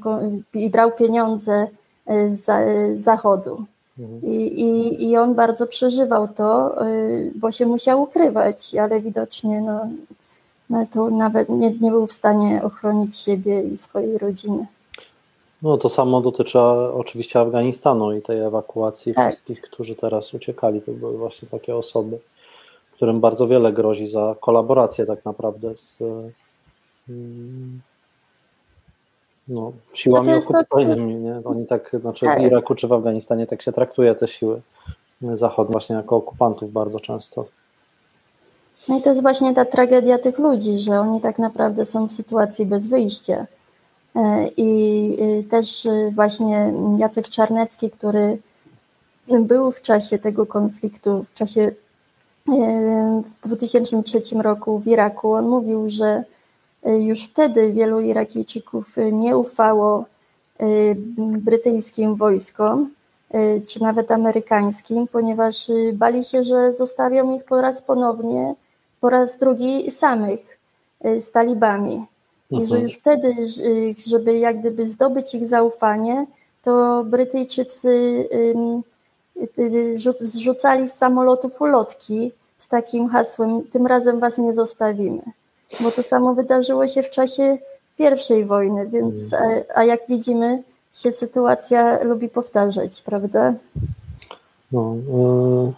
[0.54, 1.68] i brał pieniądze
[2.06, 3.64] e, z zachodu.
[3.98, 4.22] Mhm.
[4.22, 6.76] I, i, I on bardzo przeżywał to,
[7.34, 9.88] bo się musiał ukrywać, ale widocznie no,
[10.70, 14.66] no to nawet nie, nie był w stanie ochronić siebie i swojej rodziny.
[15.62, 16.58] No to samo dotyczy
[16.94, 19.32] oczywiście Afganistanu i tej ewakuacji tak.
[19.32, 20.82] wszystkich, którzy teraz uciekali.
[20.82, 22.18] To były właśnie takie osoby,
[22.92, 25.98] którym bardzo wiele grozi za kolaborację tak naprawdę z
[27.08, 27.80] mm,
[29.48, 31.14] no, siłami no okupacyjnymi.
[31.14, 31.40] Nie?
[31.44, 32.40] Oni tak, znaczy tak.
[32.40, 34.60] w Iraku czy w Afganistanie tak się traktuje te siły
[35.20, 37.44] zachodnie właśnie jako okupantów bardzo często.
[38.88, 42.12] No i to jest właśnie ta tragedia tych ludzi, że oni tak naprawdę są w
[42.12, 43.57] sytuacji bez wyjścia E,
[44.56, 48.38] I y, też y, właśnie Jacek Czarnecki, który
[49.40, 51.70] był w czasie tego konfliktu, w czasie
[52.48, 56.24] e, w 2003 roku w Iraku, on mówił, że
[56.82, 60.04] e, już wtedy wielu Irakijczyków nie ufało
[61.18, 62.90] brytyjskim wojskom,
[63.66, 68.54] czy nawet amerykańskim, ponieważ bali się, że zostawią ich po raz ponownie,
[69.00, 70.58] po raz drugi samych
[71.20, 72.06] z talibami.
[72.50, 73.34] I że już wtedy,
[74.06, 76.26] żeby jak gdyby zdobyć ich zaufanie,
[76.62, 78.24] to Brytyjczycy
[80.20, 85.22] zrzucali z samolotów ulotki z takim hasłem: Tym razem was nie zostawimy.
[85.80, 87.58] Bo to samo wydarzyło się w czasie
[87.98, 89.62] pierwszej wojny, więc mhm.
[89.74, 90.62] a, a jak widzimy,
[90.94, 93.54] się sytuacja lubi powtarzać, prawda?
[94.72, 95.72] No, yy,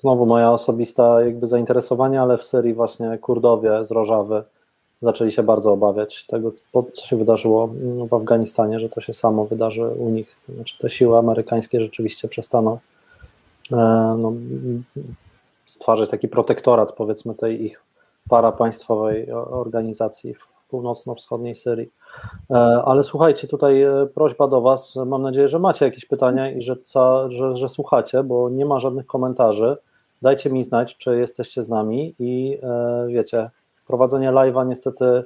[0.00, 4.44] znowu moja osobista jakby zainteresowanie, ale w serii właśnie Kurdowie z Rożawy
[5.02, 6.52] zaczęli się bardzo obawiać tego,
[6.92, 7.70] co się wydarzyło
[8.10, 10.36] w Afganistanie, że to się samo wydarzy u nich.
[10.48, 12.78] Znaczy te siły amerykańskie rzeczywiście przestaną
[13.72, 13.76] e,
[14.18, 14.32] no,
[15.66, 17.82] stwarzać taki protektorat, powiedzmy, tej ich
[18.28, 21.90] parapaństwowej organizacji w północno-wschodniej Syrii.
[22.84, 23.84] Ale słuchajcie, tutaj
[24.14, 24.96] prośba do Was.
[25.06, 26.76] Mam nadzieję, że macie jakieś pytania i że,
[27.28, 29.76] że, że słuchacie, bo nie ma żadnych komentarzy.
[30.22, 32.58] Dajcie mi znać, czy jesteście z nami i
[33.08, 33.50] wiecie,
[33.86, 35.24] prowadzenie live'a niestety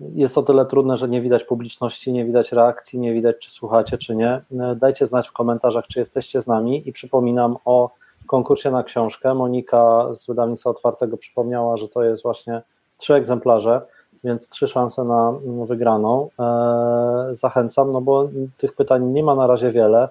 [0.00, 3.98] jest o tyle trudne, że nie widać publiczności, nie widać reakcji, nie widać, czy słuchacie,
[3.98, 4.42] czy nie.
[4.76, 7.90] Dajcie znać w komentarzach, czy jesteście z nami i przypominam o
[8.26, 9.34] konkursie na książkę.
[9.34, 12.62] Monika z wydawnictwa otwartego przypomniała, że to jest właśnie
[12.98, 13.80] trzy egzemplarze,
[14.24, 15.32] więc trzy szanse na
[15.66, 16.28] wygraną.
[16.38, 20.08] E, zachęcam, no bo tych pytań nie ma na razie wiele.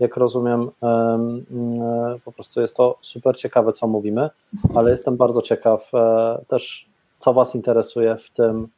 [0.00, 4.30] Jak rozumiem, e, po prostu jest to super ciekawe, co mówimy,
[4.74, 6.88] ale jestem bardzo ciekaw e, też,
[7.22, 8.68] co Was interesuje w tym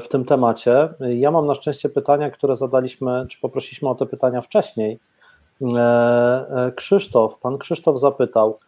[0.00, 0.88] w tym temacie.
[1.00, 4.98] Ja mam na szczęście pytania, które zadaliśmy, czy poprosiliśmy o te pytania wcześniej.
[5.62, 8.58] E, e, Krzysztof, pan Krzysztof zapytał,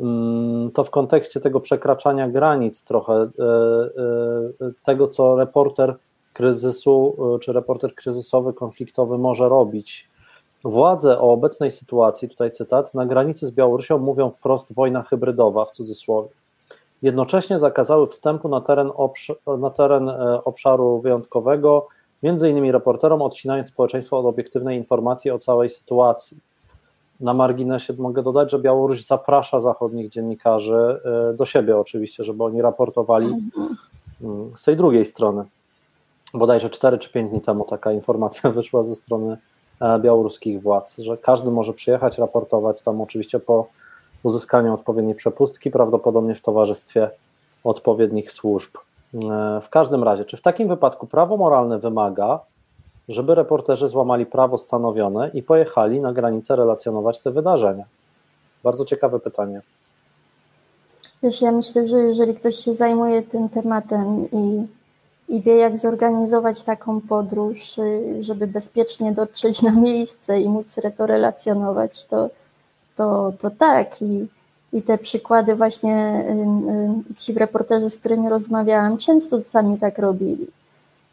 [0.00, 3.28] mm, to w kontekście tego przekraczania granic trochę, e,
[4.84, 5.96] tego co reporter
[6.32, 10.08] kryzysu, czy reporter kryzysowy, konfliktowy może robić.
[10.64, 15.70] Władze o obecnej sytuacji, tutaj cytat, na granicy z Białorusią mówią wprost wojna hybrydowa w
[15.70, 16.28] cudzysłowie
[17.02, 18.90] jednocześnie zakazały wstępu na teren,
[19.58, 21.86] na teren e, obszaru wyjątkowego,
[22.22, 26.36] między innymi reporterom, odcinając społeczeństwo od obiektywnej informacji o całej sytuacji.
[27.20, 32.62] Na marginesie mogę dodać, że Białoruś zaprasza zachodnich dziennikarzy e, do siebie oczywiście, żeby oni
[32.62, 33.26] raportowali
[34.22, 35.44] mm, z tej drugiej strony.
[36.34, 39.36] Bodajże 4 czy 5 dni temu taka informacja wyszła ze strony
[39.80, 43.66] e, białoruskich władz, że każdy może przyjechać, raportować tam oczywiście po
[44.22, 47.10] uzyskaniu odpowiedniej przepustki, prawdopodobnie w towarzystwie
[47.64, 48.76] odpowiednich służb.
[49.14, 52.40] E, w każdym razie, czy w takim wypadku prawo moralne wymaga,
[53.08, 57.84] żeby reporterzy złamali prawo stanowione i pojechali na granicę relacjonować te wydarzenia?
[58.64, 59.60] Bardzo ciekawe pytanie.
[61.22, 64.66] Wiesz, ja myślę, że jeżeli ktoś się zajmuje tym tematem i,
[65.28, 71.06] i wie, jak zorganizować taką podróż, y, żeby bezpiecznie dotrzeć na miejsce i móc to
[71.06, 72.30] relacjonować, to,
[72.98, 74.02] to, to tak.
[74.02, 74.26] I,
[74.72, 76.24] I te przykłady właśnie
[77.16, 80.46] ci reporterzy, z którymi rozmawiałam, często sami tak robili.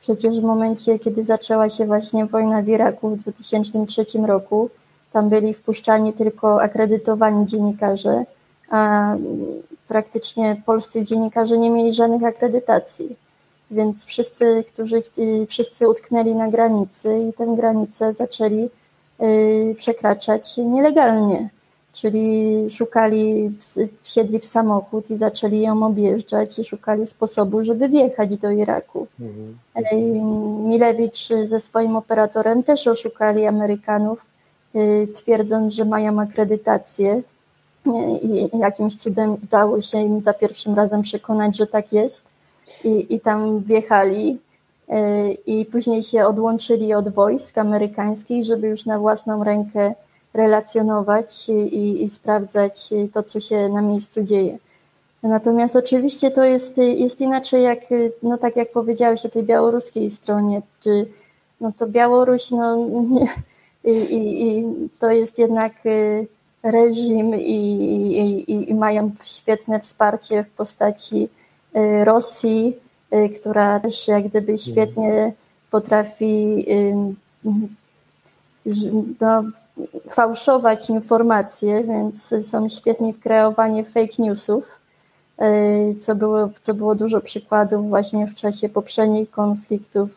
[0.01, 4.69] Przecież w momencie, kiedy zaczęła się właśnie wojna w Iraku w 2003 roku,
[5.13, 8.25] tam byli wpuszczani tylko akredytowani dziennikarze,
[8.69, 9.11] a
[9.87, 13.15] praktycznie polscy dziennikarze nie mieli żadnych akredytacji.
[13.71, 15.01] Więc wszyscy, którzy
[15.47, 18.69] wszyscy utknęli na granicy i tę granicę zaczęli
[19.21, 21.49] y, przekraczać nielegalnie
[21.95, 23.51] czyli szukali,
[24.01, 29.07] wsiedli w samochód i zaczęli ją objeżdżać i szukali sposobu, żeby wjechać do Iraku.
[29.19, 29.57] Mhm.
[30.67, 34.25] Milewicz ze swoim operatorem też oszukali Amerykanów,
[34.75, 37.21] y, twierdząc, że mają akredytację
[38.21, 42.21] i jakimś cudem udało się im za pierwszym razem przekonać, że tak jest
[42.83, 44.37] i, i tam wjechali
[44.89, 49.93] y, i później się odłączyli od wojsk amerykańskich, żeby już na własną rękę
[50.35, 54.57] relacjonować i, i sprawdzać to, co się na miejscu dzieje.
[55.23, 57.79] Natomiast oczywiście to jest, jest inaczej, jak,
[58.23, 61.07] no tak jak powiedziałeś o tej białoruskiej stronie, czy
[61.61, 62.77] no to Białoruś, no
[63.83, 64.65] i, i, i
[64.99, 66.27] to jest jednak y,
[66.63, 71.29] reżim i, i, mają świetne wsparcie w postaci
[71.75, 72.77] y, Rosji,
[73.13, 75.33] y, która też jak gdyby świetnie
[75.71, 76.65] potrafi
[79.21, 79.43] no,
[80.09, 84.79] fałszować informacje, więc są świetni w kreowaniu fake newsów,
[85.37, 90.09] e, co było, co było dużo przykładów właśnie w czasie poprzednich konfliktów,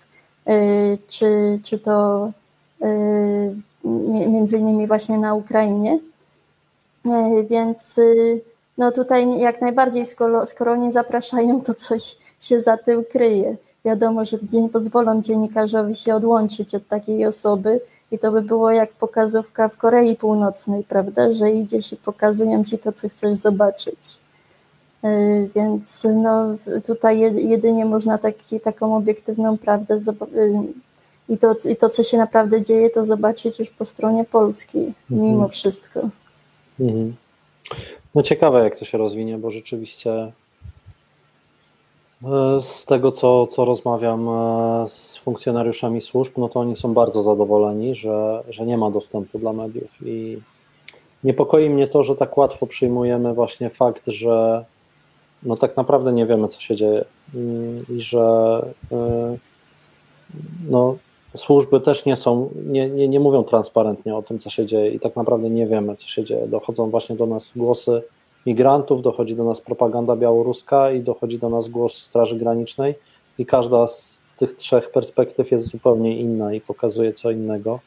[0.46, 0.52] e,
[1.08, 2.30] czy, czy to
[2.82, 2.88] e,
[4.28, 5.98] między innymi właśnie na Ukrainie.
[7.50, 8.00] Więc
[8.78, 13.56] no tutaj jak najbardziej, skoro, skoro nie zapraszają, to coś się za tym kryje.
[13.84, 17.80] Wiadomo, że nie pozwolą dziennikarzowi się odłączyć od takiej osoby,
[18.12, 22.78] i to by było jak pokazówka w Korei Północnej, prawda, że idziesz i pokazują ci
[22.78, 24.18] to, co chcesz zobaczyć.
[25.04, 25.08] E,
[25.54, 30.64] więc no, tutaj jedynie można taki, taką obiektywną prawdę e,
[31.28, 35.30] i to, i to, co się naprawdę dzieje, to zobaczyć już po stronie polskiej, mhm.
[35.30, 36.00] mimo wszystko.
[36.80, 37.14] Mhm.
[38.14, 40.32] No ciekawe, jak to się rozwinie, bo rzeczywiście
[42.60, 47.94] z tego, co, co rozmawiam e, z funkcjonariuszami służb, no to oni są bardzo zadowoleni,
[47.94, 49.90] że, że nie ma dostępu dla mediów.
[50.02, 50.38] I
[51.24, 54.64] niepokoi mnie to, że tak łatwo przyjmujemy właśnie fakt, że
[55.42, 59.36] no tak naprawdę nie wiemy, co się dzieje mm, i że e,
[60.70, 60.96] no,
[61.36, 65.00] służby też nie są, nie, nie, nie mówią transparentnie o tym, co się dzieje i
[65.00, 66.46] tak naprawdę nie wiemy, co się dzieje.
[66.46, 68.02] Dochodzą właśnie do nas głosy
[68.48, 72.94] migrantów, dochodzi do nas propaganda białoruska i dochodzi do nas głos Straży Granicznej,
[73.38, 77.80] i każda z tych trzech perspektyw jest zupełnie inna i pokazuje co innego.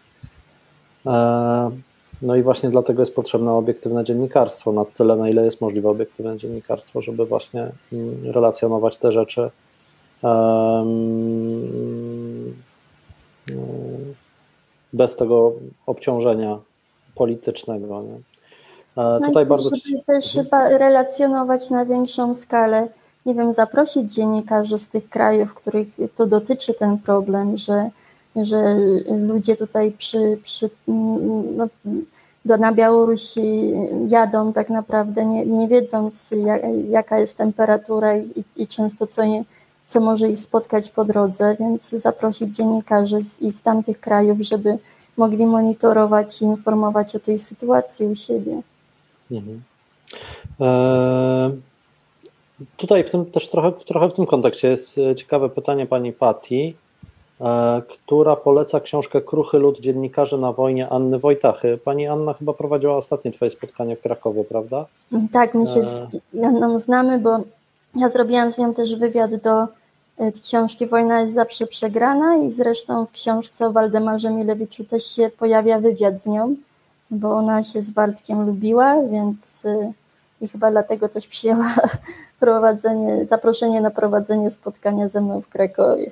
[2.22, 6.38] No i właśnie dlatego jest potrzebne obiektywne dziennikarstwo, na tyle, na ile jest możliwe obiektywne
[6.38, 9.50] dziennikarstwo, żeby właśnie mm, relacjonować te rzeczy
[14.94, 15.54] bez tego
[15.86, 16.60] obciążenia
[17.16, 18.02] politycznego.
[18.02, 18.31] Nie?
[18.96, 19.70] No Tutaj bardzo...
[19.76, 20.78] Żeby też mhm.
[20.78, 22.88] relacjonować na większą skalę,
[23.26, 27.90] nie wiem, zaprosić dziennikarzy z tych krajów, których to dotyczy ten problem, że,
[28.36, 28.76] że
[29.28, 30.70] ludzie tutaj przy, przy
[31.58, 31.68] no,
[32.46, 33.34] do, na Białoruś
[34.08, 39.22] jadą tak naprawdę nie, nie wiedząc jak, jaka jest temperatura i, i często co,
[39.86, 44.78] co może ich spotkać po drodze, więc zaprosić dziennikarzy z, i z tamtych krajów, żeby
[45.18, 48.62] mogli monitorować i informować o tej sytuacji u siebie.
[49.32, 49.62] Mhm.
[50.60, 51.52] Eee,
[52.78, 56.76] tutaj w tym też trochę, trochę w tym kontekście jest e, ciekawe pytanie pani Pati,
[57.42, 61.78] e, która poleca książkę Kruchy lud dziennikarzy na wojnie Anny Wojtachy.
[61.78, 64.86] Pani Anna chyba prowadziła ostatnie twoje spotkanie w Krakowie, prawda?
[65.32, 65.96] Tak, my się z
[66.44, 67.40] Anną znamy, bo
[67.96, 69.68] ja zrobiłam z nią też wywiad do
[70.18, 75.30] e, książki Wojna jest zawsze przegrana i zresztą w książce o Waldemarze Milewiczu też się
[75.38, 76.56] pojawia wywiad z nią
[77.12, 79.94] bo ona się z Waldkiem lubiła, więc y,
[80.42, 81.76] i chyba dlatego też przyjęła
[82.40, 86.12] prowadzenie, zaproszenie na prowadzenie spotkania ze mną w Krakowie.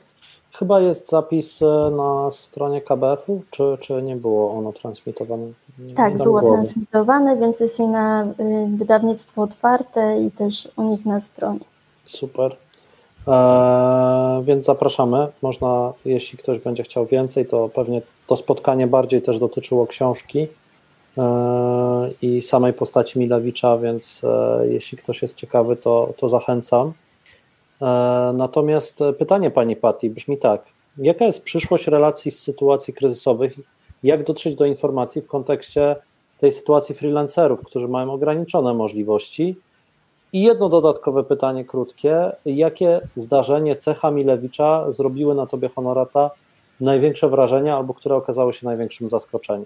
[0.53, 1.65] Chyba jest zapis y,
[1.97, 5.47] na stronie KBF-u, czy, czy nie było ono transmitowane?
[5.79, 11.05] Nie tak, było transmitowane, więc jest i na y, wydawnictwo otwarte i też u nich
[11.05, 11.59] na stronie.
[12.03, 12.55] Super.
[13.27, 15.27] Eee, więc zapraszamy.
[15.41, 20.47] Można, jeśli ktoś będzie chciał więcej, to pewnie to spotkanie bardziej też dotyczyło książki
[22.21, 26.93] i samej postaci Milewicza, więc e, jeśli ktoś jest ciekawy, to, to zachęcam.
[27.81, 27.85] E,
[28.33, 30.65] natomiast pytanie pani Patti brzmi tak.
[30.97, 33.53] Jaka jest przyszłość relacji z sytuacji kryzysowych?
[34.03, 35.95] Jak dotrzeć do informacji w kontekście
[36.39, 39.55] tej sytuacji freelancerów, którzy mają ograniczone możliwości?
[40.33, 42.31] I jedno dodatkowe pytanie krótkie.
[42.45, 46.31] Jakie zdarzenie cecha Milewicza zrobiły na tobie honorata
[46.81, 49.65] największe wrażenie albo które okazało się największym zaskoczeniem?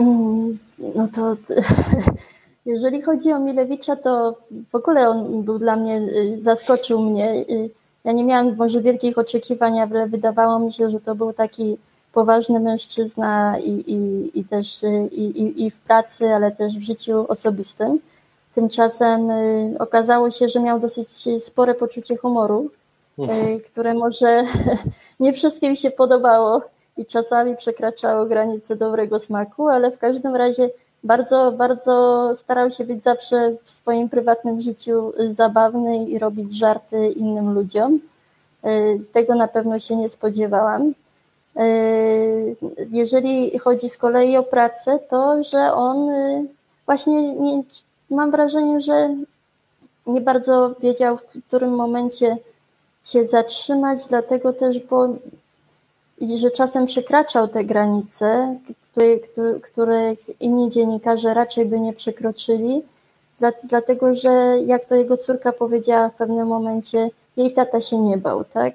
[0.00, 0.58] Mm,
[0.94, 1.36] no to
[2.66, 4.34] jeżeli chodzi o Milewicza, to
[4.70, 7.34] w ogóle on był dla mnie, y, zaskoczył mnie.
[7.50, 7.70] Y,
[8.04, 11.76] ja nie miałam może wielkich oczekiwań, ale wydawało mi się, że to był taki
[12.12, 17.24] poważny mężczyzna i, i, i też y, i, i w pracy, ale też w życiu
[17.28, 17.98] osobistym.
[18.54, 19.28] Tymczasem
[19.78, 22.70] okazało się, że miał dosyć spore poczucie humoru,
[23.66, 24.44] które może
[25.20, 26.62] nie wszystkim się podobało
[27.00, 30.70] i czasami przekraczało granice dobrego smaku, ale w każdym razie
[31.04, 37.54] bardzo, bardzo starał się być zawsze w swoim prywatnym życiu zabawny i robić żarty innym
[37.54, 38.00] ludziom.
[38.66, 40.92] Y, tego na pewno się nie spodziewałam.
[41.60, 42.56] Y,
[42.90, 46.46] jeżeli chodzi z kolei o pracę, to że on y,
[46.86, 47.62] właśnie nie,
[48.10, 49.16] mam wrażenie, że
[50.06, 52.36] nie bardzo wiedział, w którym momencie
[53.04, 55.08] się zatrzymać, dlatego też, bo
[56.20, 58.56] i że czasem przekraczał te granice,
[58.90, 62.82] które, których inni dziennikarze raczej by nie przekroczyli,
[63.64, 68.44] dlatego że, jak to jego córka powiedziała w pewnym momencie, jej tata się nie bał,
[68.44, 68.74] tak?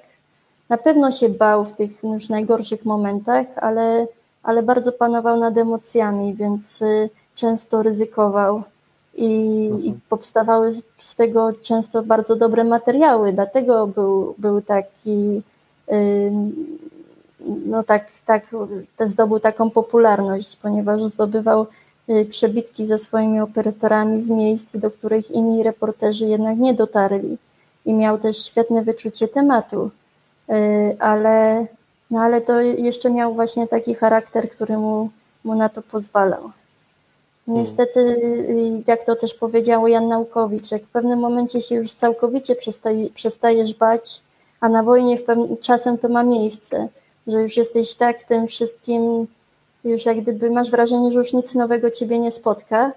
[0.68, 4.06] Na pewno się bał w tych już najgorszych momentach, ale,
[4.42, 8.62] ale bardzo panował nad emocjami, więc y, często ryzykował.
[9.18, 9.84] I, mhm.
[9.84, 15.42] i powstawały z tego często bardzo dobre materiały, dlatego był, był taki
[17.66, 18.46] no tak, tak
[19.00, 21.66] zdobył taką popularność, ponieważ zdobywał
[22.10, 27.38] y, przebitki ze swoimi operatorami z miejsc, do których inni reporterzy jednak nie dotarli.
[27.84, 29.90] I miał też świetne wyczucie tematu,
[30.50, 31.66] y, ale,
[32.10, 35.10] no ale to jeszcze miał właśnie taki charakter, który mu,
[35.44, 36.50] mu na to pozwalał.
[37.46, 42.56] Niestety, y, jak to też powiedział Jan Naukowicz, jak w pewnym momencie się już całkowicie
[42.56, 44.22] przestaje, przestajesz bać,
[44.60, 45.18] a na wojnie
[45.60, 46.88] czasem to ma miejsce
[47.26, 49.26] że już jesteś tak tym wszystkim,
[49.84, 52.92] już jak gdyby masz wrażenie, że już nic nowego ciebie nie spotka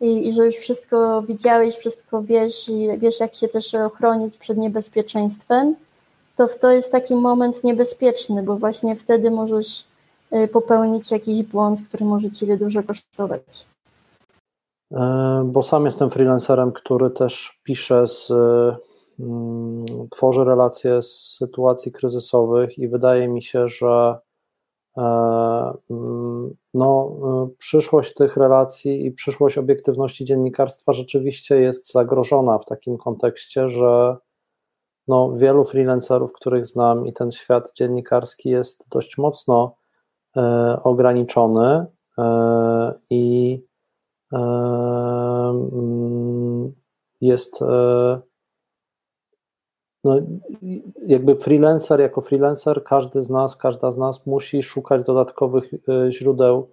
[0.00, 4.58] i, i że już wszystko widziałeś, wszystko wiesz i wiesz, jak się też ochronić przed
[4.58, 5.74] niebezpieczeństwem,
[6.36, 9.84] to to jest taki moment niebezpieczny, bo właśnie wtedy możesz
[10.32, 13.66] y, popełnić jakiś błąd, który może ciebie dużo kosztować.
[14.92, 18.32] E, bo sam jestem freelancerem, który też pisze z
[20.10, 24.18] tworzy relacje z sytuacji kryzysowych i wydaje mi się, że
[24.96, 25.02] e,
[25.90, 32.98] mm, no, e, przyszłość tych relacji i przyszłość obiektywności dziennikarstwa rzeczywiście jest zagrożona w takim
[32.98, 34.16] kontekście, że
[35.08, 39.76] no, wielu freelancerów, których znam i ten świat dziennikarski jest dość mocno
[40.36, 41.86] e, ograniczony
[42.18, 43.60] e, i
[44.32, 44.36] e,
[45.72, 46.72] mm,
[47.20, 48.20] jest e,
[50.04, 50.16] no,
[51.06, 56.70] jakby freelancer jako freelancer, każdy z nas, każda z nas musi szukać dodatkowych e, źródeł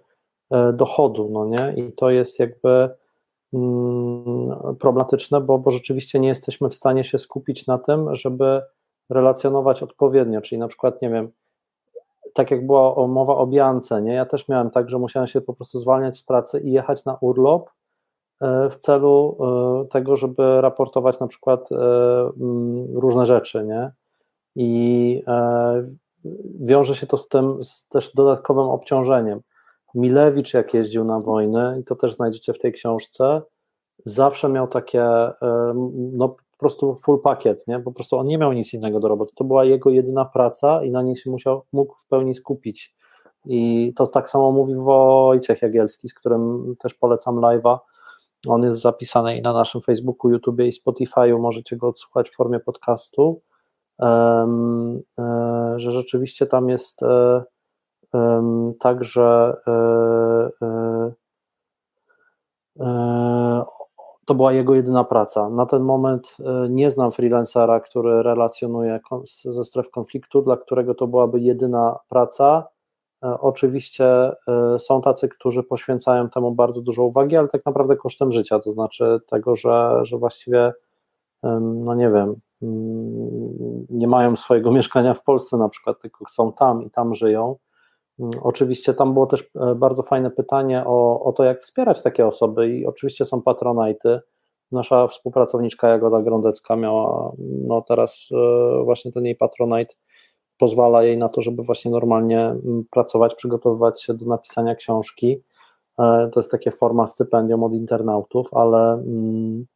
[0.50, 1.74] e, dochodu, no nie?
[1.76, 2.90] I to jest jakby
[3.52, 8.62] mm, problematyczne, bo, bo rzeczywiście nie jesteśmy w stanie się skupić na tym, żeby
[9.10, 11.30] relacjonować odpowiednio, czyli na przykład, nie wiem,
[12.34, 14.14] tak jak była mowa o Biance, nie?
[14.14, 17.18] Ja też miałem tak, że musiałem się po prostu zwalniać z pracy i jechać na
[17.20, 17.70] urlop,
[18.70, 21.76] w celu e, tego, żeby raportować na przykład e,
[22.94, 23.92] różne rzeczy, nie?
[24.56, 25.22] I
[26.60, 29.40] wiąże się to z tym z też dodatkowym obciążeniem.
[29.94, 33.42] Milewicz, jak jeździł na wojnę, i to też znajdziecie w tej książce,
[34.04, 35.04] zawsze miał takie,
[36.12, 37.80] no po prostu full pakiet, nie?
[37.80, 39.32] Po prostu on nie miał nic innego do roboty.
[39.34, 42.94] To była jego jedyna praca i na niej się musiał, mógł w pełni skupić.
[43.46, 47.78] I to tak samo mówi Wojciech Jagielski, z którym też polecam live'a,
[48.48, 52.60] on jest zapisany i na naszym Facebooku, YouTube i Spotify'u, możecie go odsłuchać w formie
[52.60, 53.42] podcastu,
[54.00, 54.46] e,
[55.76, 57.42] że rzeczywiście tam jest e,
[58.80, 60.50] tak, że e,
[64.26, 65.50] to była jego jedyna praca.
[65.50, 66.36] Na ten moment
[66.68, 69.00] nie znam freelancera, który relacjonuje
[69.44, 72.68] ze stref konfliktu, dla którego to byłaby jedyna praca.
[72.68, 72.81] E,
[73.22, 74.06] oczywiście
[74.48, 78.72] e, są tacy, którzy poświęcają temu bardzo dużo uwagi, ale tak naprawdę kosztem życia, to
[78.72, 80.72] znaczy tego, że, że właściwie,
[81.60, 86.82] no nie wiem, mm, nie mają swojego mieszkania w Polsce na przykład, tylko są tam
[86.82, 87.56] i tam żyją.
[88.20, 92.26] Mm, oczywiście tam było też e, bardzo fajne pytanie o, o to, jak wspierać takie
[92.26, 94.20] osoby i oczywiście są patronajty.
[94.72, 97.32] Nasza współpracowniczka Jagoda Grądecka miała,
[97.66, 98.28] no teraz
[98.84, 99.94] właśnie ten jej patronite
[100.62, 105.42] pozwala jej na to, żeby właśnie normalnie mm, pracować, przygotowywać się do napisania książki.
[105.98, 109.66] E, to jest takie forma stypendium od internautów, ale mm,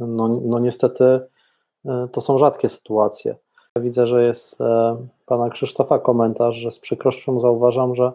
[0.00, 1.04] no, no niestety
[1.84, 3.36] e, to są rzadkie sytuacje.
[3.76, 4.96] Widzę, że jest e,
[5.26, 8.12] pana Krzysztofa komentarz, że z przykrością zauważam, że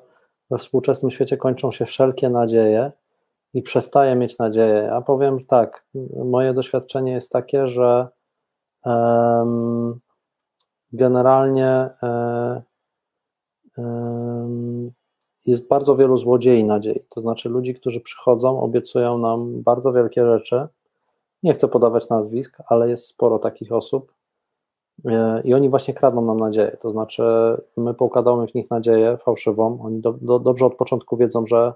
[0.50, 2.92] we współczesnym świecie kończą się wszelkie nadzieje
[3.54, 4.88] i przestaję mieć nadzieję.
[4.92, 5.86] Ja powiem tak,
[6.26, 8.08] moje doświadczenie jest takie, że
[10.94, 12.62] generalnie e,
[15.46, 20.68] jest bardzo wielu złodziei nadziei, to znaczy ludzi, którzy przychodzą, obiecują nam bardzo wielkie rzeczy.
[21.44, 24.14] Nie chcę podawać nazwisk, ale jest sporo takich osób
[25.06, 26.78] e, i oni właśnie kradną nam nadzieję.
[26.80, 27.24] To znaczy,
[27.78, 29.80] my pokładamy w nich nadzieję fałszywą.
[29.82, 31.74] Oni do, do, dobrze od początku wiedzą, że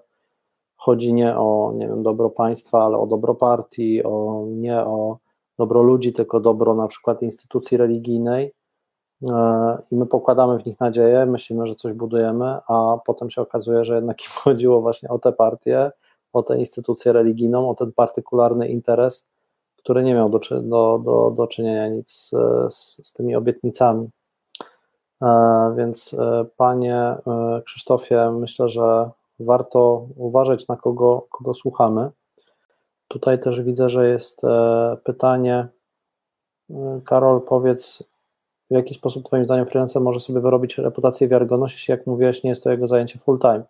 [0.78, 5.18] chodzi nie o nie wiem, dobro państwa, ale o dobro partii, o, nie o
[5.58, 8.54] dobro ludzi, tylko dobro na przykład instytucji religijnej
[9.92, 13.96] i my pokładamy w nich nadzieję, myślimy, że coś budujemy, a potem się okazuje, że
[13.96, 15.92] jednak im chodziło właśnie o tę partię,
[16.34, 19.28] o tę instytucję religijną, o ten partykularny interes,
[19.78, 24.10] który nie miał do, do, do, do czynienia nic z, z tymi obietnicami.
[25.22, 27.16] E, więc e, panie
[27.66, 29.10] Krzysztofie, myślę, że
[29.40, 32.10] warto uważać na kogo, kogo słuchamy.
[33.08, 34.42] Tutaj też widzę, że jest
[35.04, 35.68] pytanie.
[37.06, 38.04] Karol, powiedz,
[38.72, 42.44] w jaki sposób Twoim zdaniem freelancer może sobie wyrobić reputację i wiarygodność, jeśli jak mówiłeś,
[42.44, 43.64] nie jest to jego zajęcie full time?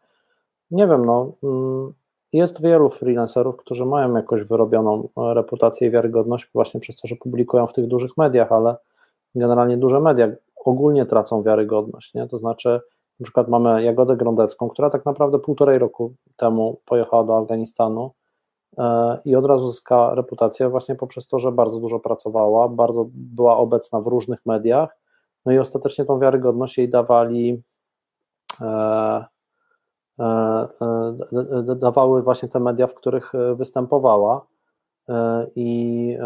[0.71, 1.93] Nie wiem, no, mm,
[2.33, 7.15] jest wielu freelancerów, którzy mają jakoś wyrobioną e, reputację i wiarygodność właśnie przez to, że
[7.15, 8.75] publikują w tych dużych mediach, ale
[9.35, 10.31] generalnie duże media
[10.65, 12.27] ogólnie tracą wiarygodność, nie?
[12.27, 12.81] To znaczy,
[13.19, 18.11] na przykład mamy Jagodę Grądecką, która tak naprawdę półtorej roku temu pojechała do Afganistanu,
[19.25, 24.01] i od razu zyskała reputację właśnie poprzez to, że bardzo dużo pracowała, bardzo była obecna
[24.01, 24.97] w różnych mediach,
[25.45, 27.63] no i ostatecznie tą wiarygodność jej dawali
[28.61, 29.25] e,
[30.19, 30.67] e,
[31.75, 34.45] dawały właśnie te media, w których występowała.
[35.55, 36.17] I,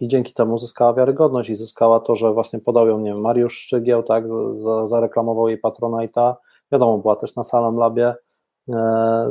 [0.00, 3.58] i dzięki temu zyskała wiarygodność i zyskała to, że właśnie podał ją, nie wiem, Mariusz
[3.58, 4.24] Szczygieł, tak,
[4.84, 6.34] zareklamował jej Patronite'a,
[6.72, 8.31] wiadomo, była też na Salem Labie, E,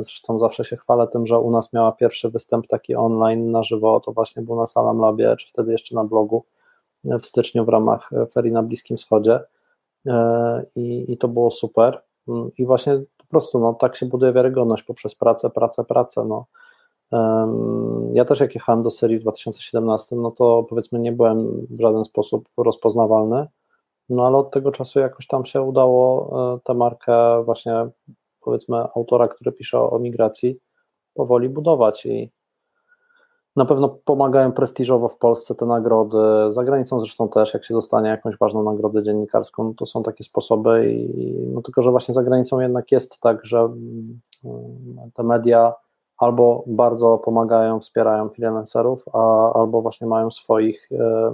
[0.00, 4.00] zresztą zawsze się chwalę tym, że u nas miała pierwszy występ taki online na żywo,
[4.00, 6.44] to właśnie był na Salam Labie, czy wtedy jeszcze na blogu
[7.04, 9.40] e, w styczniu w ramach ferii na Bliskim Wschodzie.
[10.06, 12.02] E, i, i to było super.
[12.28, 16.46] Mm, i właśnie po prostu no, tak się buduje wiarygodność poprzez pracę, pracę, pracę, no.
[18.12, 22.04] Ja też jak jechałem do serii w 2017, no to powiedzmy nie byłem w żaden
[22.04, 23.46] sposób rozpoznawalny,
[24.08, 26.30] no ale od tego czasu jakoś tam się udało
[26.64, 27.86] tę markę właśnie
[28.44, 30.58] powiedzmy autora, który pisze o, migracji,
[31.14, 32.30] powoli budować i
[33.56, 36.18] Na pewno pomagają prestiżowo w Polsce te nagrody,
[36.50, 40.24] za granicą zresztą też, jak się dostanie jakąś ważną nagrodę dziennikarską, no to są takie
[40.24, 44.20] sposoby, i, no tylko że właśnie za granicą jednak jest tak, że mm,
[45.14, 45.74] te media
[46.22, 51.32] albo bardzo pomagają, wspierają freelancerów, a, albo właśnie mają swoich e,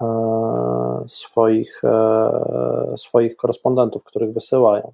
[0.00, 4.92] e, swoich, e, swoich korespondentów, których wysyłają.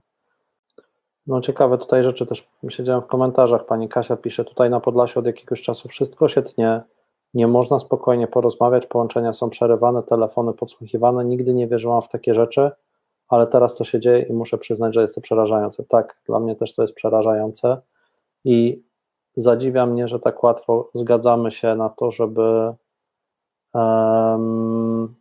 [1.26, 2.48] No ciekawe tutaj rzeczy też.
[2.68, 6.82] Siedziałem w komentarzach, pani Kasia pisze, tutaj na Podlasiu od jakiegoś czasu wszystko się tnie,
[7.34, 12.70] nie można spokojnie porozmawiać, połączenia są przerywane, telefony podsłuchiwane, nigdy nie wierzyłam w takie rzeczy,
[13.28, 15.84] ale teraz to się dzieje i muszę przyznać, że jest to przerażające.
[15.84, 17.80] Tak, dla mnie też to jest przerażające.
[18.44, 18.82] I
[19.36, 22.72] zadziwia mnie, że tak łatwo zgadzamy się na to, żeby
[23.74, 25.14] um,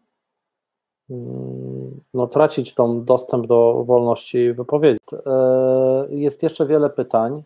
[2.13, 4.99] no, tracić tą dostęp do wolności wypowiedzi.
[5.25, 7.43] E, jest jeszcze wiele pytań.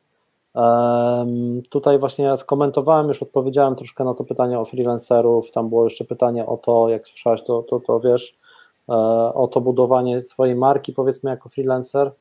[1.70, 5.52] Tutaj właśnie ja skomentowałem, już odpowiedziałem troszkę na to pytanie o freelancerów.
[5.52, 8.38] Tam było jeszcze pytanie o to, jak słyszałeś, to, to, to wiesz,
[8.90, 8.94] e,
[9.34, 12.12] o to budowanie swojej marki, powiedzmy, jako freelancer.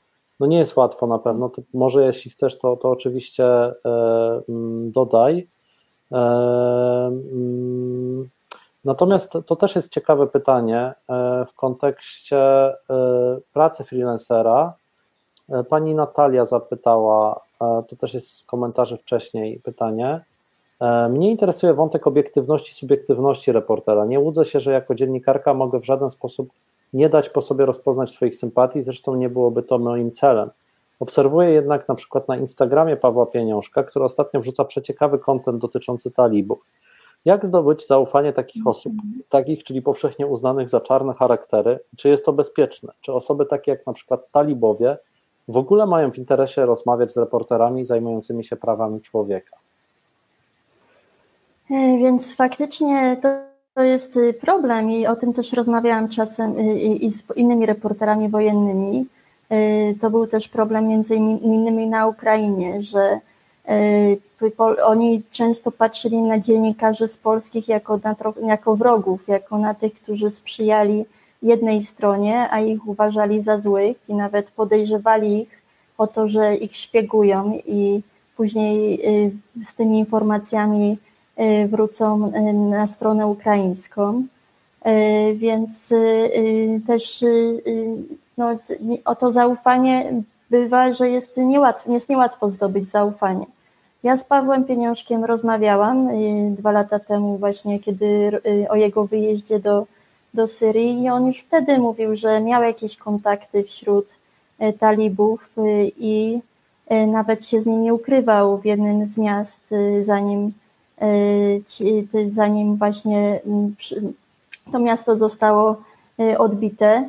[0.40, 1.48] No nie jest łatwo na pewno.
[1.48, 3.74] To może jeśli chcesz, to, to oczywiście e,
[4.82, 5.48] dodaj.
[8.84, 10.94] Natomiast to też jest ciekawe pytanie e,
[11.48, 12.74] w kontekście e,
[13.52, 14.74] pracy freelancera.
[15.48, 20.20] E, pani Natalia zapytała, to też jest z komentarzy wcześniej pytanie.
[21.10, 24.04] Mnie interesuje wątek obiektywności, subiektywności reportera.
[24.04, 26.48] Nie łudzę się, że jako dziennikarka mogę w żaden sposób
[26.92, 30.50] nie dać po sobie rozpoznać swoich sympatii, zresztą nie byłoby to moim celem.
[31.00, 36.66] Obserwuję jednak na przykład na Instagramie Pawła Pieniążka, który ostatnio wrzuca przeciekawy kontent dotyczący talibów.
[37.28, 38.92] Jak zdobyć zaufanie takich osób,
[39.28, 41.78] takich, czyli powszechnie uznanych za czarne charaktery?
[41.96, 42.92] Czy jest to bezpieczne?
[43.00, 44.96] Czy osoby takie jak na przykład talibowie
[45.48, 49.56] w ogóle mają w interesie rozmawiać z reporterami zajmującymi się prawami człowieka?
[51.70, 53.28] E, więc faktycznie to,
[53.74, 57.66] to jest y, problem i o tym też rozmawiałam czasem i, y, i z innymi
[57.66, 59.06] reporterami wojennymi.
[59.52, 63.20] Y, to był też problem między innymi na Ukrainie, że
[64.84, 68.16] oni często patrzyli na dziennikarzy z polskich jako, na,
[68.46, 71.04] jako wrogów, jako na tych, którzy sprzyjali
[71.42, 75.62] jednej stronie, a ich uważali za złych i nawet podejrzewali ich
[75.98, 78.02] o to, że ich szpiegują i
[78.36, 79.30] później y,
[79.64, 80.98] z tymi informacjami
[81.38, 84.22] y, wrócą y, na stronę ukraińską.
[85.34, 85.94] Więc
[86.86, 87.24] też
[88.38, 88.58] no,
[89.04, 90.12] o to zaufanie
[90.50, 93.46] bywa, że jest niełatwo, jest niełatwo zdobyć zaufanie.
[94.02, 98.04] Ja z Pawłem Pieniążkiem rozmawiałam y, dwa lata temu właśnie, kiedy
[98.46, 99.86] y, o jego wyjeździe do,
[100.34, 104.06] do Syrii i on już wtedy mówił, że miał jakieś kontakty wśród
[104.62, 105.50] y, talibów
[105.98, 106.40] i
[107.06, 110.52] nawet się z nimi ukrywał w jednym z miast, zanim,
[112.26, 113.74] zanim właśnie mm,
[114.72, 115.76] to miasto zostało
[116.38, 117.08] odbite,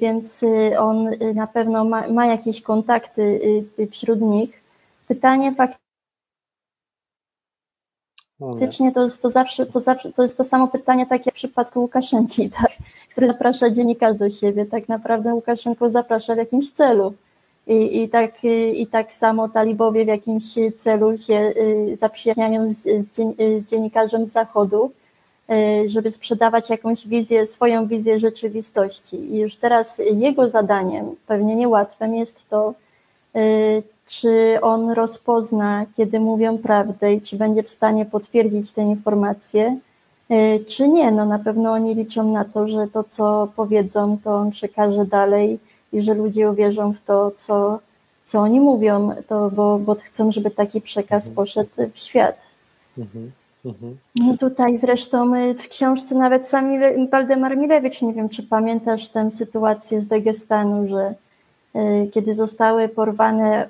[0.00, 0.44] więc
[0.78, 3.40] on na pewno ma, ma jakieś kontakty
[3.90, 4.60] wśród nich.
[5.08, 5.89] Pytanie faktycznie
[8.40, 11.38] Faktycznie to jest to zawsze, to zawsze, to jest to samo pytanie, tak jak w
[11.38, 12.70] przypadku Łukaszenki, tak,
[13.10, 14.66] który zaprasza dziennikarzy do siebie.
[14.66, 17.14] Tak naprawdę Łukaszenko zaprasza w jakimś celu.
[17.66, 20.44] I, i, tak, I tak samo talibowie w jakimś
[20.76, 23.06] celu się y, zaprzyjaźniają z,
[23.58, 24.92] z dziennikarzem z Zachodu,
[25.50, 29.16] y, żeby sprzedawać jakąś wizję, swoją wizję rzeczywistości.
[29.16, 32.74] I już teraz jego zadaniem, pewnie niełatwym, jest to,
[33.36, 39.78] y, czy on rozpozna, kiedy mówią prawdę i czy będzie w stanie potwierdzić te informacje,
[40.30, 41.10] y, czy nie.
[41.10, 45.58] No na pewno oni liczą na to, że to, co powiedzą, to on przekaże dalej
[45.92, 47.78] i że ludzie uwierzą w to, co,
[48.24, 51.36] co oni mówią, to, bo, bo chcą, żeby taki przekaz mhm.
[51.36, 52.36] poszedł w świat.
[52.98, 53.32] Mhm.
[53.64, 53.96] Mhm.
[54.16, 56.70] No tutaj zresztą y, w książce nawet sam
[57.10, 61.14] Waldemar Milewicz, nie wiem, czy pamiętasz tę sytuację z Dagestanu, że
[62.12, 63.68] kiedy zostały porwane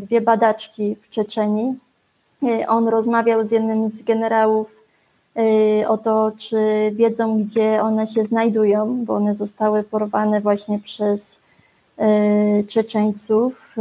[0.00, 1.74] dwie badaczki w Czeczeni.
[2.42, 4.76] Y, on rozmawiał z jednym z generałów
[5.38, 11.42] y, o to, czy wiedzą, gdzie one się znajdują, bo one zostały porwane właśnie przez
[12.68, 13.76] Czeczeńców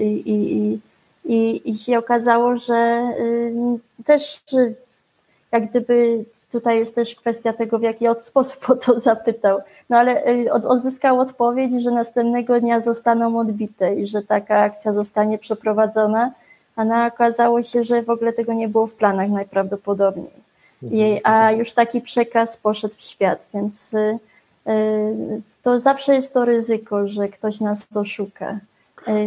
[0.00, 0.80] i, i,
[1.24, 3.08] i, i się okazało, że
[4.04, 4.42] też
[5.52, 9.60] jak gdyby tutaj jest też kwestia tego, w jaki sposób o to zapytał.
[9.90, 15.38] No ale y, odzyskał odpowiedź, że następnego dnia zostaną odbite i że taka akcja zostanie
[15.38, 16.32] przeprowadzona,
[16.76, 20.42] a no, okazało się, że w ogóle tego nie było w planach najprawdopodobniej.
[20.82, 21.20] I, mhm.
[21.24, 24.18] a już taki przekaz poszedł w świat, więc y,
[24.68, 28.58] y, to zawsze jest to ryzyko, że ktoś nas oszuka.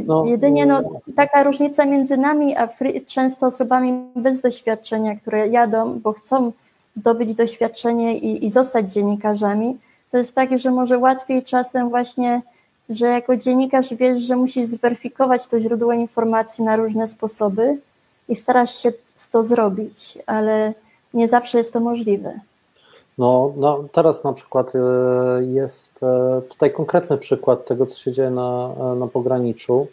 [0.05, 0.84] No, Jedynie no,
[1.15, 2.69] taka różnica między nami a
[3.05, 6.51] często osobami bez doświadczenia, które jadą, bo chcą
[6.95, 9.78] zdobyć doświadczenie i, i zostać dziennikarzami,
[10.11, 12.41] to jest tak, że może łatwiej czasem właśnie,
[12.89, 17.78] że jako dziennikarz wiesz, że musisz zweryfikować to źródło informacji na różne sposoby
[18.30, 18.91] i starasz się
[19.32, 20.73] to zrobić, ale
[21.13, 22.39] nie zawsze jest to możliwe.
[23.18, 24.80] No, no, teraz na przykład e,
[25.43, 29.88] jest e, tutaj konkretny przykład tego, co się dzieje na, e, na pograniczu,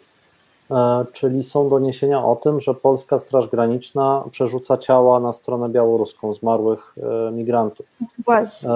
[1.13, 6.95] czyli są doniesienia o tym, że polska Straż Graniczna przerzuca ciała na stronę białoruską zmarłych
[7.31, 7.85] migrantów.
[8.25, 8.69] Właśnie.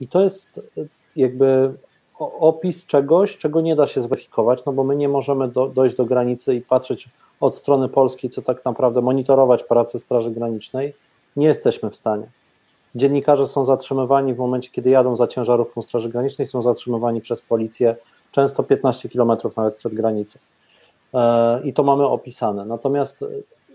[0.00, 0.60] I to jest
[1.16, 1.72] jakby
[2.18, 6.04] opis czegoś, czego nie da się zweryfikować, no bo my nie możemy do, dojść do
[6.04, 7.08] granicy i patrzeć
[7.40, 10.94] od strony polskiej, co tak naprawdę monitorować pracę Straży Granicznej.
[11.36, 12.26] Nie jesteśmy w stanie.
[12.94, 17.96] Dziennikarze są zatrzymywani w momencie, kiedy jadą za ciężarówką Straży Granicznej, są zatrzymywani przez policję,
[18.32, 20.38] często 15 kilometrów nawet przed granicą.
[21.14, 22.64] E, I to mamy opisane.
[22.64, 23.26] Natomiast e,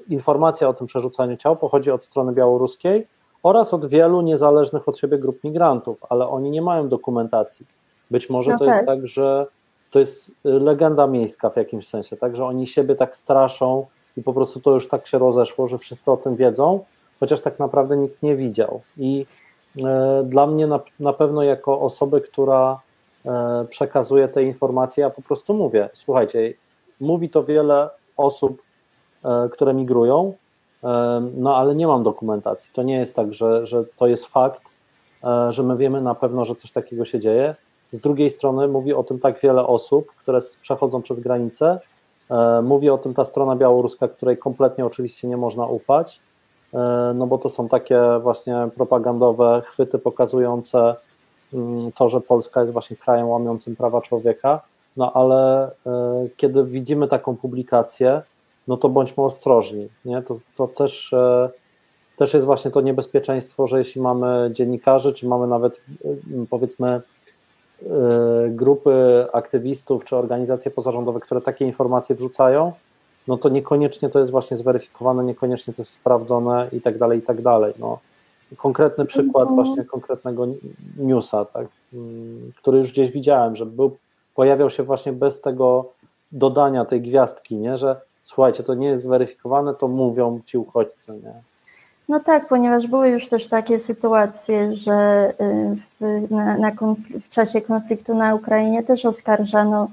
[0.09, 3.07] informacja o tym przerzucaniu ciał pochodzi od strony białoruskiej
[3.43, 7.65] oraz od wielu niezależnych od siebie grup migrantów, ale oni nie mają dokumentacji.
[8.11, 8.75] Być może no to tak.
[8.75, 9.45] jest tak, że
[9.91, 13.85] to jest e, legenda miejska w jakimś sensie, tak, że oni siebie tak straszą
[14.17, 16.79] i po prostu to już tak się rozeszło, że wszyscy o tym wiedzą,
[17.19, 18.81] chociaż tak naprawdę nikt nie widział.
[18.97, 19.25] I
[19.85, 22.79] e, dla mnie na, na pewno jako osoby, która
[23.25, 26.53] e, przekazuje te informacje, ja po prostu mówię, słuchajcie,
[27.01, 28.61] mówi to wiele osób,
[29.25, 30.33] e, które migrują,
[31.37, 32.71] no ale nie mam dokumentacji.
[32.73, 34.61] To nie jest tak, że, że to jest fakt,
[35.49, 37.55] że my wiemy na pewno, że coś takiego się dzieje.
[37.91, 41.79] Z drugiej strony mówi o tym tak wiele osób, które przechodzą przez granicę.
[42.63, 46.21] Mówi o tym ta strona białoruska, której kompletnie oczywiście nie można ufać.
[46.73, 50.95] E, no bo to są takie właśnie propagandowe chwyty pokazujące
[51.53, 54.61] mm, to, że Polska jest właśnie krajem łamiącym prawa człowieka,
[54.97, 55.71] no ale e,
[56.37, 58.21] kiedy widzimy taką publikację,
[58.67, 60.21] no to bądźmy ostrożni, nie?
[60.21, 61.49] To, to też, e,
[62.17, 65.81] też jest właśnie to niebezpieczeństwo, że jeśli mamy dziennikarzy, czy mamy nawet
[66.49, 67.01] powiedzmy
[68.49, 72.73] grupy aktywistów, czy organizacje pozarządowe, które takie informacje wrzucają,
[73.29, 77.21] no to niekoniecznie to jest właśnie zweryfikowane, niekoniecznie to jest sprawdzone i tak dalej, i
[77.21, 77.73] tak dalej.
[77.79, 77.99] No,
[78.57, 79.65] konkretny przykład mhm.
[79.65, 80.47] właśnie konkretnego
[80.97, 83.97] newsa, tak, mm, który już gdzieś widziałem, że był,
[84.35, 85.85] pojawiał się właśnie bez tego
[86.31, 91.33] dodania tej gwiazdki, nie, że słuchajcie, to nie jest zweryfikowane, to mówią ci uchodźcy, nie.
[92.09, 96.71] No tak, ponieważ były już też takie sytuacje, że y, w, na, na
[97.25, 99.87] w czasie konfliktu na Ukrainie też oskarżano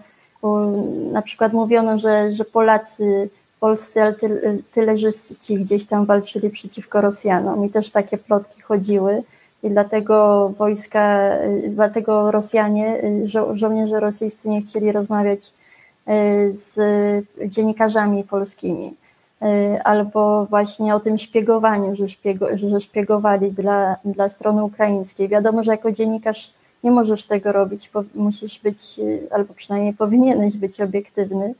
[1.12, 3.28] na przykład mówiono, że, że Polacy,
[3.60, 9.22] polscy artylerzyści gdzieś tam walczyli przeciwko Rosjanom i też takie plotki chodziły
[9.62, 11.30] i dlatego wojska,
[11.68, 15.54] dlatego Rosjanie, żo żołnierze rosyjscy nie chcieli rozmawiać
[16.06, 16.78] e, z
[17.46, 18.94] dziennikarzami polskimi
[19.84, 25.28] albo właśnie o tym szpiegowaniu, że, szpiego, że szpiegowali dla, dla strony ukraińskiej.
[25.28, 26.52] Wiadomo, że jako dziennikarz
[26.86, 31.54] nie możesz tego robić, musisz być, y, albo przynajmniej powinieneś być obiektywny.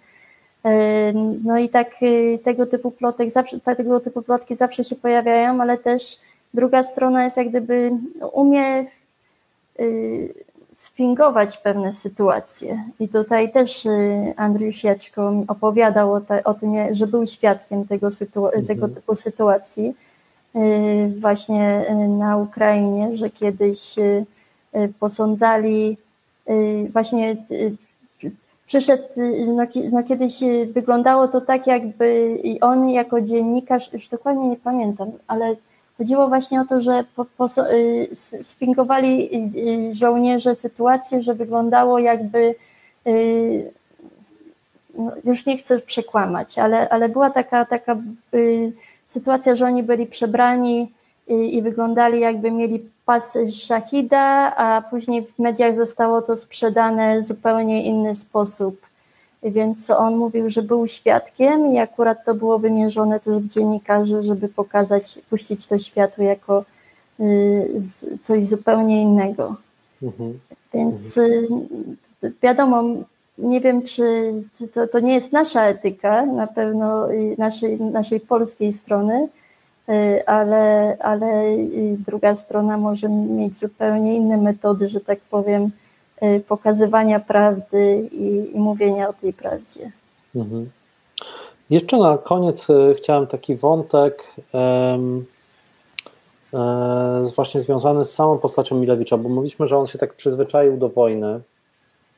[0.67, 1.13] Y,
[1.45, 5.79] no i tak y, tego typu plotek zawsze, tego typu plotki zawsze się pojawiają, ale
[5.79, 6.19] też
[6.55, 7.91] druga strona jest jak gdyby
[8.33, 8.87] umie
[10.73, 12.85] sfingować pewne sytuacje.
[13.01, 13.89] I tutaj też
[14.37, 18.67] Andrzej Sieczko opowiadał o, te, o, tym, że był świadkiem tego, sytu, mhm.
[18.67, 19.95] tego typu sytuacji
[21.21, 23.97] właśnie na Ukrainie, że kiedyś
[25.01, 25.97] posądzali,
[26.51, 27.77] y, właśnie y,
[28.67, 29.03] przyszedł,
[29.47, 29.63] no,
[29.93, 30.41] no, kiedyś
[30.73, 35.57] wyglądało to tak, jakby on jako dziennikarz, już dokładnie nie pamiętam, ale
[35.99, 37.47] chodziło właśnie o to, że po, po,
[38.43, 39.31] sfingowali
[39.93, 42.55] żołnierze sytuację, że wyglądało jakby,
[44.99, 47.97] no, już nie chcę przekłamać, ale, ale była taka, taka
[49.07, 50.93] sytuacja, że oni byli przebrani
[51.29, 57.27] i, i wyglądali jakby mieli pas Shahida, a później w mediach zostało to sprzedane w
[57.27, 58.87] zupełnie inny sposób.
[59.43, 64.49] Więc on mówił, że był świadkiem i akurat to było wymierzone też w dziennikarzy, żeby
[64.49, 66.65] pokazać, puścić to światu jako
[67.21, 67.71] y,
[68.23, 69.57] coś zupełnie innego.
[70.03, 70.39] Mhm.
[70.75, 71.49] Więc y,
[72.43, 72.85] wiadomo,
[73.39, 74.33] nie wiem, czy
[74.75, 77.09] to, to nie jest nasza etyka, na pewno
[77.39, 79.29] naszej, naszej polskiej strony,
[80.27, 85.71] ale, ale y, druga strona może mieć zupełnie inne metody, że tak powiem,
[86.23, 89.91] y, pokazywania prawdy i, i mówienia o tej prawdzie.
[90.37, 90.71] Mhm.
[91.71, 92.67] Jeszcze na koniec
[92.97, 95.25] chciałem taki wątek um,
[97.35, 101.41] właśnie związany z samą postacią Milewicza, bo mówiliśmy, że on się tak przyzwyczaił do wojny,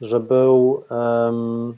[0.00, 1.76] że był um,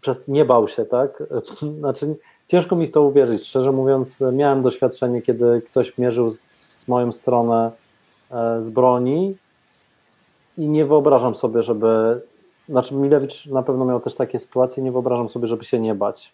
[0.00, 1.22] przez, nie bał się, tak?
[1.80, 2.16] Znaczy,
[2.54, 3.46] ciężko mi w to uwierzyć.
[3.46, 7.70] Szczerze mówiąc, miałem doświadczenie, kiedy ktoś mierzył z, z moją stronę
[8.30, 9.36] e, z broni
[10.58, 12.20] i nie wyobrażam sobie, żeby.
[12.68, 16.32] Znaczy, Milewicz na pewno miał też takie sytuacje, nie wyobrażam sobie, żeby się nie bać.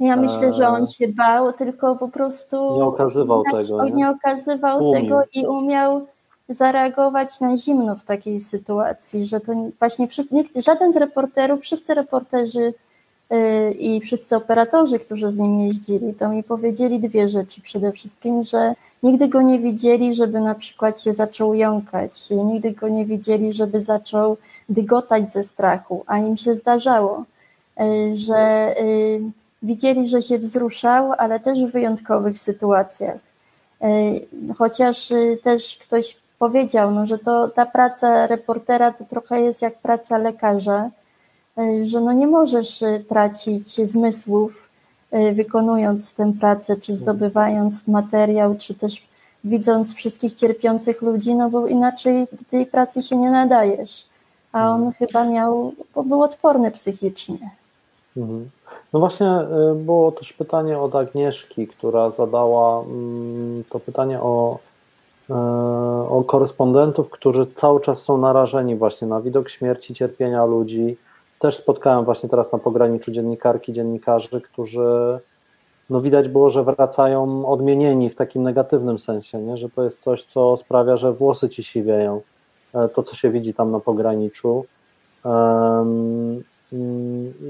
[0.00, 3.84] Ja myślę, że on się bał, tylko po prostu nie okazywał tego.
[3.84, 5.02] Nie, nie okazywał Umił.
[5.02, 6.06] tego i umiał
[6.48, 12.74] zareagować na zimno w takiej sytuacji, że to właśnie nikt, żaden z reporterów, wszyscy reporterzy
[13.78, 17.60] i wszyscy operatorzy, którzy z nim jeździli, to mi powiedzieli dwie rzeczy.
[17.60, 22.88] Przede wszystkim, że nigdy go nie widzieli, żeby na przykład się zaczął jąkać, nigdy go
[22.88, 24.36] nie widzieli, żeby zaczął
[24.68, 27.24] dygotać ze strachu, a im się zdarzało,
[27.78, 29.20] yy, że yy,
[29.62, 33.18] widzieli, że się wzruszał, ale też w wyjątkowych sytuacjach.
[34.58, 35.12] Chociaż
[35.42, 40.84] też ktoś powiedział, no, że to ta praca reportera to trochę jest jak praca lekarza,
[40.86, 41.05] y,
[41.84, 44.68] że no nie możesz y, tracić zmysłów
[45.14, 49.06] y, wykonując tę pracę, czy zdobywając materiał, czy też
[49.44, 54.06] widząc wszystkich cierpiących ludzi, no bo inaczej do tej pracy się nie nadajesz.
[54.52, 54.92] A on mhm.
[54.92, 57.50] chyba miał, bo był odporny psychicznie.
[58.16, 58.50] Mhm.
[58.92, 59.26] No właśnie
[59.74, 64.58] było też pytanie od Agnieszki, która zadała mm, to pytanie o
[65.30, 65.34] E,
[66.10, 70.96] o korespondentów, którzy cały czas są narażeni właśnie na widok śmierci, cierpienia ludzi.
[71.38, 75.18] Też spotkałem właśnie teraz na pograniczu dziennikarki, dziennikarzy, którzy
[75.90, 79.56] no widać było, że wracają odmienieni w takim negatywnym sensie, nie?
[79.56, 82.20] że to jest coś, co sprawia, że włosy ci siwieją.
[82.74, 84.64] E, to, co się widzi tam na pograniczu.
[85.24, 86.42] Mm,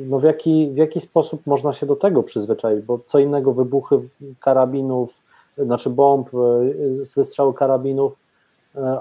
[0.09, 2.85] no w jaki, w jaki sposób można się do tego przyzwyczaić?
[2.85, 4.01] Bo co innego wybuchy
[4.41, 5.23] karabinów,
[5.59, 6.39] znaczy bomb, e,
[7.17, 8.17] wystrzały karabinów,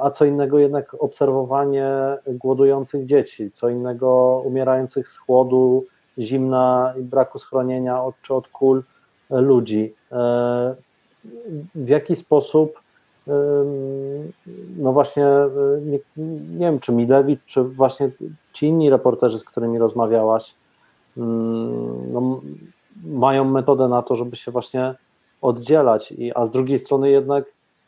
[0.02, 1.88] a co innego jednak obserwowanie
[2.28, 5.86] głodujących dzieci, co innego umierających z chłodu,
[6.20, 8.84] zimna i braku schronienia od, czy od kul
[9.32, 9.94] e, ludzi.
[11.76, 12.80] W jaki sposób,
[14.78, 15.26] no właśnie,
[15.86, 16.00] nie,
[16.58, 18.10] nie wiem, czy Milewicz, czy właśnie
[18.54, 20.56] ci inni reporterzy, z którymi rozmawiałaś,
[21.18, 22.42] mm, no,
[23.04, 24.96] mają metodę na to, żeby się właśnie
[25.42, 27.46] oddzielać, I, a z drugiej strony jednak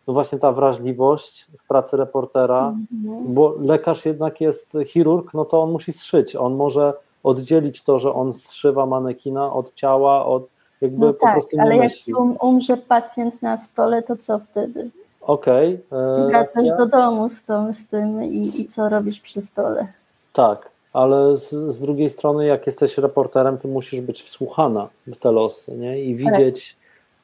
[0.08, 3.34] no właśnie ta wrażliwość w pracy reportera, mhm.
[3.34, 6.94] bo lekarz jednak jest chirurg, no to on musi szyć, on może
[7.24, 10.44] oddzielić to, że on zszywa manekina od ciała, od
[10.82, 12.14] jakby no po tak, prostu nie ale myśli.
[12.14, 14.90] jak um, umrze pacjent na stole, to co wtedy?
[15.22, 15.80] Okej.
[15.92, 19.88] Okay, wracasz do domu z, tą, z tym i, i co robisz przy stole?
[20.34, 25.32] Tak, ale z, z, drugiej strony, jak jesteś reporterem, to musisz być wsłuchana w te
[25.32, 26.02] losy nie?
[26.04, 26.34] i tak.
[26.34, 26.78] widzieć,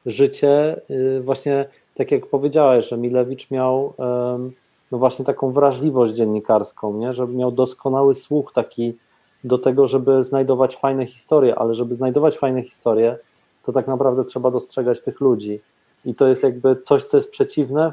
[0.06, 1.64] życie, y, właśnie
[1.94, 3.92] tak jak powiedziałeś, że Milewicz miał
[4.92, 7.12] no właśnie taką wrażliwość dziennikarską, nie?
[7.12, 8.94] że miał doskonały słuch taki
[9.44, 13.18] do tego, żeby znajdować fajne historie, ale żeby znajdować fajne historie,
[13.64, 15.60] to tak naprawdę trzeba dostrzegać tych ludzi.
[16.04, 17.92] I to jest jakby coś, co jest przeciwne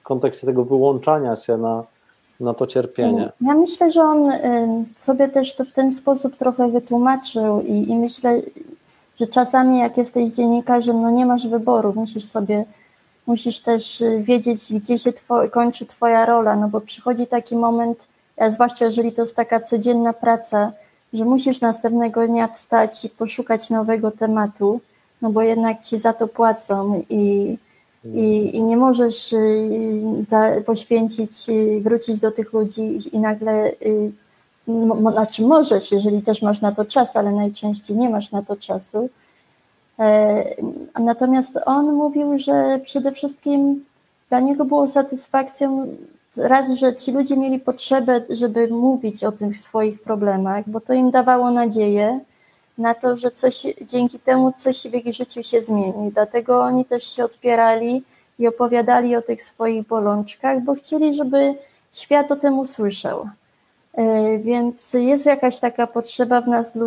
[0.00, 1.84] w kontekście tego wyłączania się na,
[2.40, 3.32] na to cierpienie.
[3.40, 4.32] Ja myślę, że on
[4.96, 8.42] sobie też to w ten sposób trochę wytłumaczył i, i myślę,
[9.20, 12.64] że czasami jak jesteś dziennikarzem, no nie masz wyboru, musisz sobie,
[13.26, 18.08] musisz też y, wiedzieć, gdzie się two, kończy twoja rola, no bo przychodzi taki moment,
[18.48, 20.72] zwłaszcza jeżeli to jest taka codzienna praca,
[21.12, 24.80] że musisz następnego dnia wstać i poszukać nowego tematu,
[25.22, 27.56] no bo jednak ci za to płacą i,
[28.04, 33.72] i, i nie możesz y, poświęcić, y, wrócić do tych ludzi i nagle
[35.12, 39.08] znaczy możesz, jeżeli też masz na to czas, ale najczęściej nie masz na to czasu.
[39.98, 40.44] E,
[41.00, 43.84] natomiast on mówił, że przede wszystkim
[44.28, 45.86] dla niego było satysfakcją
[46.36, 51.10] raz, że ci ludzie mieli potrzebę, żeby mówić o tych swoich problemach, bo to im
[51.10, 52.20] dawało nadzieję
[52.78, 56.10] na to, że coś dzięki temu coś w ich życiu się zmieni.
[56.12, 58.02] Dlatego oni też się otwierali
[58.38, 61.54] i opowiadali o tych swoich bolączkach, bo chcieli, żeby
[61.92, 63.28] świat o tym usłyszał.
[63.94, 66.78] E, więc jest jakaś taka potrzeba w nas,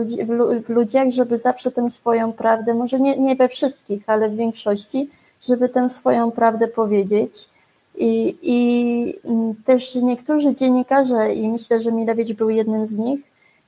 [0.66, 5.10] w ludziach, żeby zawsze tę swoją prawdę, może nie, nie we wszystkich, ale w większości,
[5.42, 7.50] żeby tę swoją prawdę powiedzieć.
[7.98, 13.20] I, I mm, też niektórzy dziennikarze, i myślę, że Milewicz był jednym z nich,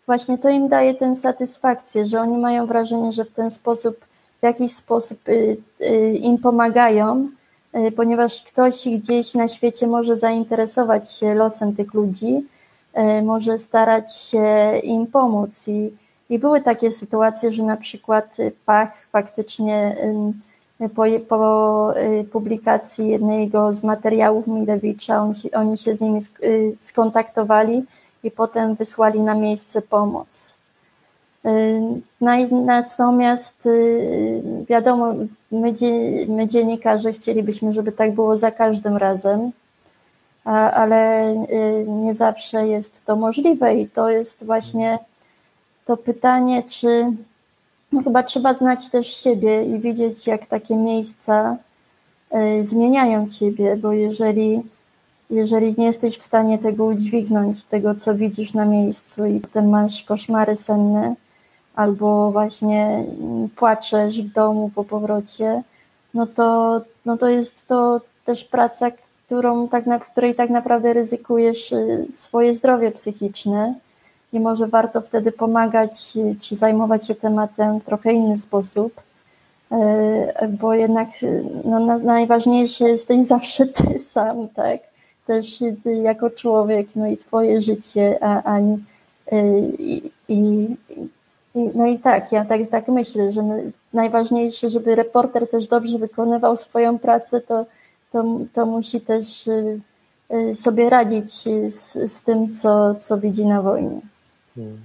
[0.05, 3.97] właśnie to im daje tę satysfakcję, że oni mają wrażenie, że w ten sposób,
[4.39, 7.29] w jakiś sposób y, y, im pomagają,
[7.75, 12.45] y, ponieważ ktoś gdzieś na świecie może zainteresować się losem tych ludzi
[13.23, 15.67] może starać się im pomóc.
[15.67, 15.91] I,
[16.29, 19.95] i były takie sytuacje, że na przykład Pach faktycznie
[20.95, 27.85] po, po y, publikacji jednego z materiałów Milewicza, on oni się z nimi y, skontaktowali
[28.23, 30.57] i potem wysłali na miejsce pomoc.
[32.65, 33.69] Natomiast
[34.69, 35.13] wiadomo,
[35.51, 35.73] my,
[36.27, 39.51] my dziennikarze chcielibyśmy, żeby tak było za każdym razem,
[40.53, 41.33] ale
[41.87, 44.99] nie zawsze jest to możliwe i to jest właśnie
[45.85, 47.11] to pytanie, czy
[47.91, 51.57] no chyba trzeba znać też siebie i wiedzieć, jak takie miejsca
[52.61, 54.61] zmieniają ciebie, bo jeżeli
[55.29, 60.03] jeżeli nie jesteś w stanie tego udźwignąć, tego co widzisz na miejscu i potem masz
[60.03, 61.15] koszmary senne,
[61.75, 63.03] albo właśnie
[63.55, 65.63] płaczesz w domu po powrocie,
[66.13, 68.91] no to, no to jest to też praca,
[69.27, 73.73] którą tak na, której tak naprawdę ryzykujesz y, swoje zdrowie psychiczne
[74.33, 79.01] i może warto wtedy pomagać y, czy zajmować się tematem w trochę inny sposób,
[79.71, 81.07] y, bo jednak
[81.65, 84.79] no, najważniejsze jesteś zawsze ty sam, tak?
[85.25, 85.63] też
[86.03, 88.59] jako człowiek, no i twoje życie, a, a
[89.79, 90.67] i, i,
[91.55, 93.43] no i tak, ja tak, tak myślę, że
[93.93, 97.65] najważniejsze, żeby reporter też dobrze wykonywał swoją pracę, to,
[98.11, 99.79] to, to musi też y,
[100.33, 101.31] y, sobie radzić
[101.69, 104.01] z, z tym, co, co widzi na wojnie.
[104.55, 104.77] Hmm.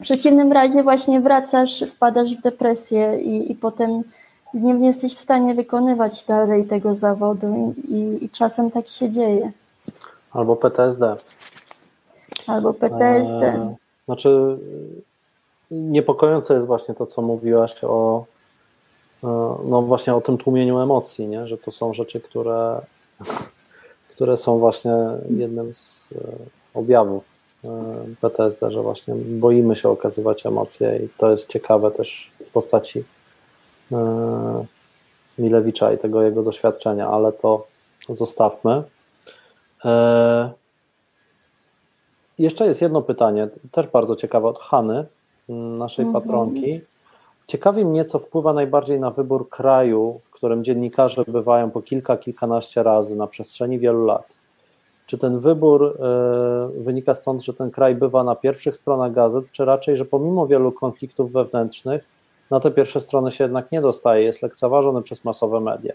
[0.00, 4.02] W przeciwnym razie właśnie wracasz, wpadasz w depresję i, i potem
[4.54, 9.52] nie, nie jesteś w stanie wykonywać dalej tego zawodu i, i czasem tak się dzieje.
[10.32, 11.16] Albo PTSD.
[12.46, 13.46] Albo PTSD.
[13.46, 13.74] E,
[14.04, 14.58] znaczy,
[15.70, 18.24] niepokojące jest właśnie to, co mówiłaś o
[19.64, 21.46] no właśnie o tym tłumieniu emocji, nie?
[21.46, 22.80] że to są rzeczy, które,
[24.14, 24.96] które są właśnie
[25.30, 26.18] jednym z e,
[26.74, 27.24] objawów
[27.64, 27.68] e,
[28.20, 33.04] PTSD, że właśnie boimy się okazywać emocje i to jest ciekawe też w postaci
[33.92, 34.64] E,
[35.38, 37.66] Milewicza i tego jego doświadczenia, ale to
[38.08, 38.82] zostawmy.
[39.84, 40.50] E,
[42.38, 45.04] jeszcze jest jedno pytanie, też bardzo ciekawe od Hany,
[45.78, 46.22] naszej mhm.
[46.22, 46.80] patronki.
[47.46, 52.82] Ciekawi mnie, co wpływa najbardziej na wybór kraju, w którym dziennikarze bywają po kilka, kilkanaście
[52.82, 54.26] razy na przestrzeni wielu lat.
[55.06, 55.84] Czy ten wybór
[56.78, 60.46] y, wynika stąd, że ten kraj bywa na pierwszych stronach gazet, czy raczej, że pomimo
[60.46, 62.04] wielu konfliktów wewnętrznych,
[62.50, 65.92] na te pierwsze strony się jednak nie dostaje, jest lekceważony przez masowe media.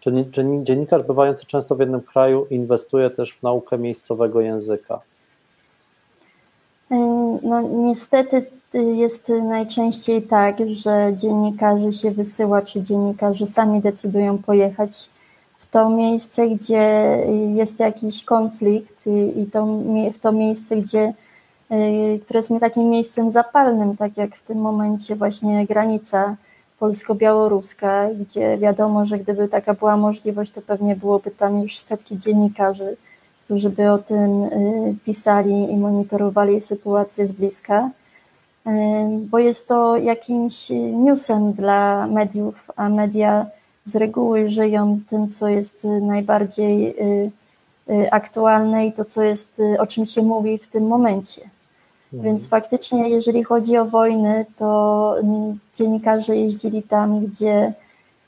[0.00, 0.26] Czy
[0.62, 5.00] dziennikarz bywający często w jednym kraju inwestuje też w naukę miejscowego języka?
[7.42, 15.10] No niestety jest najczęściej tak, że dziennikarzy się wysyła, czy dziennikarze sami decydują pojechać
[15.58, 17.18] w to miejsce, gdzie
[17.54, 19.04] jest jakiś konflikt
[19.36, 19.66] i to,
[20.12, 21.12] w to miejsce, gdzie
[21.72, 26.36] Y, które jest takim miejscem zapalnym, tak jak w tym momencie właśnie granica
[26.78, 32.96] polsko-białoruska, gdzie wiadomo, że gdyby taka była możliwość, to pewnie byłoby tam już setki dziennikarzy,
[33.44, 37.90] którzy by o tym y, pisali i monitorowali sytuację z bliska,
[39.18, 43.46] bo jest to jakimś newsem dla mediów, a media
[43.84, 46.96] z reguły żyją tym, co jest najbardziej
[48.10, 51.50] aktualne i to, co jest, o czym się mówi w tym momencie.
[52.22, 55.16] Więc faktycznie, jeżeli chodzi o wojny, to
[55.74, 57.72] dziennikarze jeździli tam, gdzie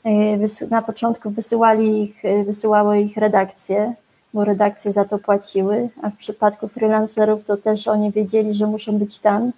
[0.05, 3.95] e, na początku wysyłali ich, e, wysyłały ich redakcje,
[4.35, 8.99] bo redakcje za to płaciły, a w przypadku freelancerów to też oni wiedzieli, że muszą
[8.99, 9.53] być tam, e,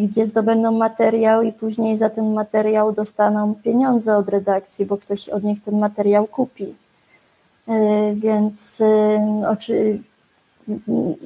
[0.00, 5.42] gdzie zdobędą materiał i później za ten materiał dostaną pieniądze od redakcji, bo ktoś od
[5.44, 6.74] nich ten materiał kupi.
[8.14, 8.82] Więc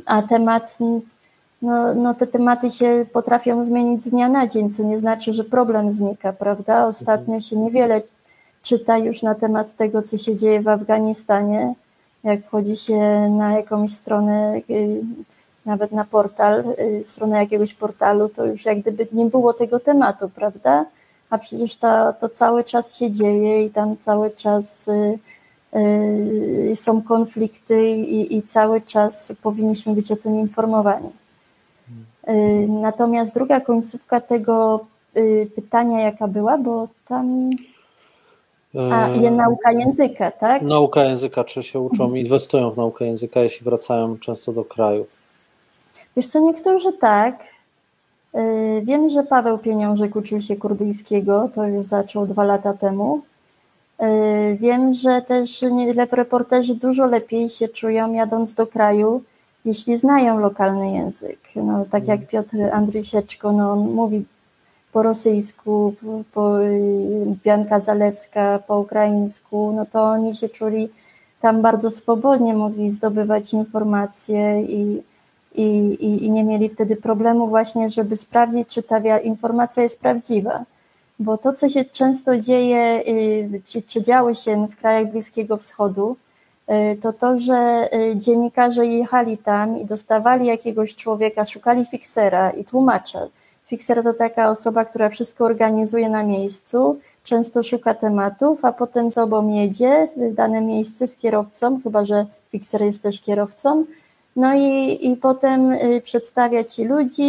[0.07, 0.79] a temat
[1.63, 5.45] no, no te tematy się potrafią zmienić z dnia na dzień, co nie znaczy, że
[5.45, 6.87] problem znika, prawda?
[6.87, 8.03] Ostatnio się niewiele
[8.63, 11.75] czyta już na temat tego, co się dzieje w Afganistanie.
[12.25, 15.01] Jak wchodzi się na jakąś stronę, y,
[15.67, 16.65] nawet na portal,
[17.01, 20.85] y, stronę jakiegoś portalu, to już jak gdyby nie było tego tematu, prawda?
[21.31, 25.19] A przecież to, to cały czas się dzieje i tam cały czas y,
[26.75, 31.09] są konflikty i, i cały czas powinniśmy być o tym informowani.
[32.29, 34.81] Y, natomiast druga końcówka tego
[35.17, 37.51] y, pytania, jaka była, bo tam.
[38.93, 40.63] A, ile nauka języka, tak?
[40.63, 42.17] Nauka języka, czy się uczą, mhm.
[42.17, 45.16] inwestują w naukę języka, jeśli wracają często do krajów?
[46.17, 47.45] Wiesz co, niektórzy tak.
[48.35, 53.23] Y, wiem, że Paweł Pieniążek uczył się kurdyjskiego, to już zaczął dwa lata temu.
[54.61, 55.65] Wiem, że też
[56.13, 59.23] reporterzy dużo lepiej się czują jadąc do kraju,
[59.65, 61.39] jeśli znają lokalny język.
[61.57, 62.27] No, tak jak mm.
[62.27, 64.25] Piotr Andrysieczko, no, on mówi
[64.93, 65.95] po rosyjsku,
[66.33, 66.57] po
[67.45, 70.89] Bianka Zalewska po ukraińsku, no to oni się czuli
[71.41, 75.03] tam bardzo swobodnie, mogli zdobywać informacje i,
[75.57, 80.65] i, i, i nie mieli wtedy problemu właśnie, żeby sprawdzić, czy ta informacja jest prawdziwa.
[81.19, 86.17] Bo to, co się często dzieje, y, czy, czy działo się w krajach Bliskiego Wschodu,
[86.71, 92.65] y, to to, że y, dziennikarze jechali tam i dostawali jakiegoś człowieka, szukali fiksera i
[92.65, 93.21] tłumacza.
[93.67, 99.49] Fikser to taka osoba, która wszystko organizuje na miejscu, często szuka tematów, a potem sobą
[99.49, 103.85] jedzie w dane miejsce z kierowcą, chyba że fikser jest też kierowcą,
[104.37, 107.23] no i, i potem y, przedstawia ci ludzi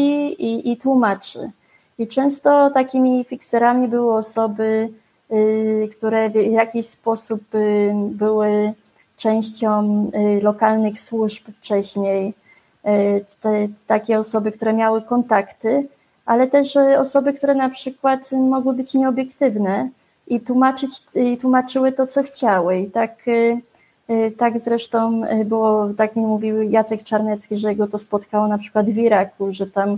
[0.44, 1.52] i, i tłumaczy.
[2.00, 4.90] I często takimi fikserami były osoby,
[5.32, 8.74] y, które w jakiś sposób y, były
[9.18, 12.34] częścią lokalnych służb wcześniej.
[13.42, 15.88] Te, takie osoby, które miały kontakty,
[16.26, 19.90] ale też osoby, które na przykład mogły być nieobiektywne
[20.28, 22.78] i tłumaczyć, i tłumaczyły to, co chciały.
[22.78, 23.16] I tak
[24.38, 28.86] tak zresztą y, było, tak mi mówił Jacek Czarnecki, że go to spotkało na przykład
[28.86, 29.98] w Iraku, że tam y,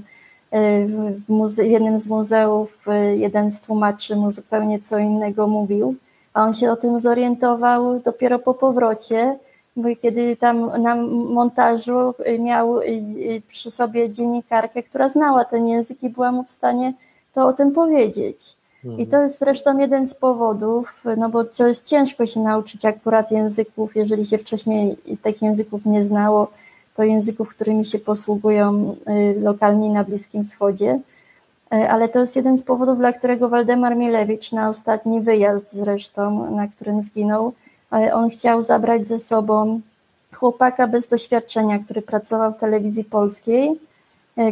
[0.88, 2.86] w, muze- jednym z muzeów
[3.18, 5.95] jeden z tłumaczy mu zupełnie co innego mówił,
[6.34, 9.38] a on się o tym zorientował dopiero po powrocie,
[9.76, 10.95] bo kiedy tam na
[11.30, 12.80] montażu miał
[13.47, 16.93] przy sobie dziennikarkę, która znała ten język i była mu w stanie
[17.34, 18.59] to o tym powiedzieć.
[18.98, 23.32] I to jest zresztą jeden z powodów, no bo to jest ciężko się nauczyć akurat
[23.32, 26.52] języków, jeżeli się wcześniej tych języków nie znało,
[26.96, 28.96] to języków, którymi się posługują
[29.36, 31.00] y, lokalni na Bliskim Wschodzie.
[31.74, 36.52] Y, ale to jest jeden z powodów, dla którego Waldemar Mielewicz na ostatni wyjazd zresztą,
[36.56, 37.54] na którym zginął,
[37.94, 39.82] y, on chciał zabrać ze sobą
[40.36, 43.80] chłopaka bez doświadczenia, który pracował w telewizji polskiej,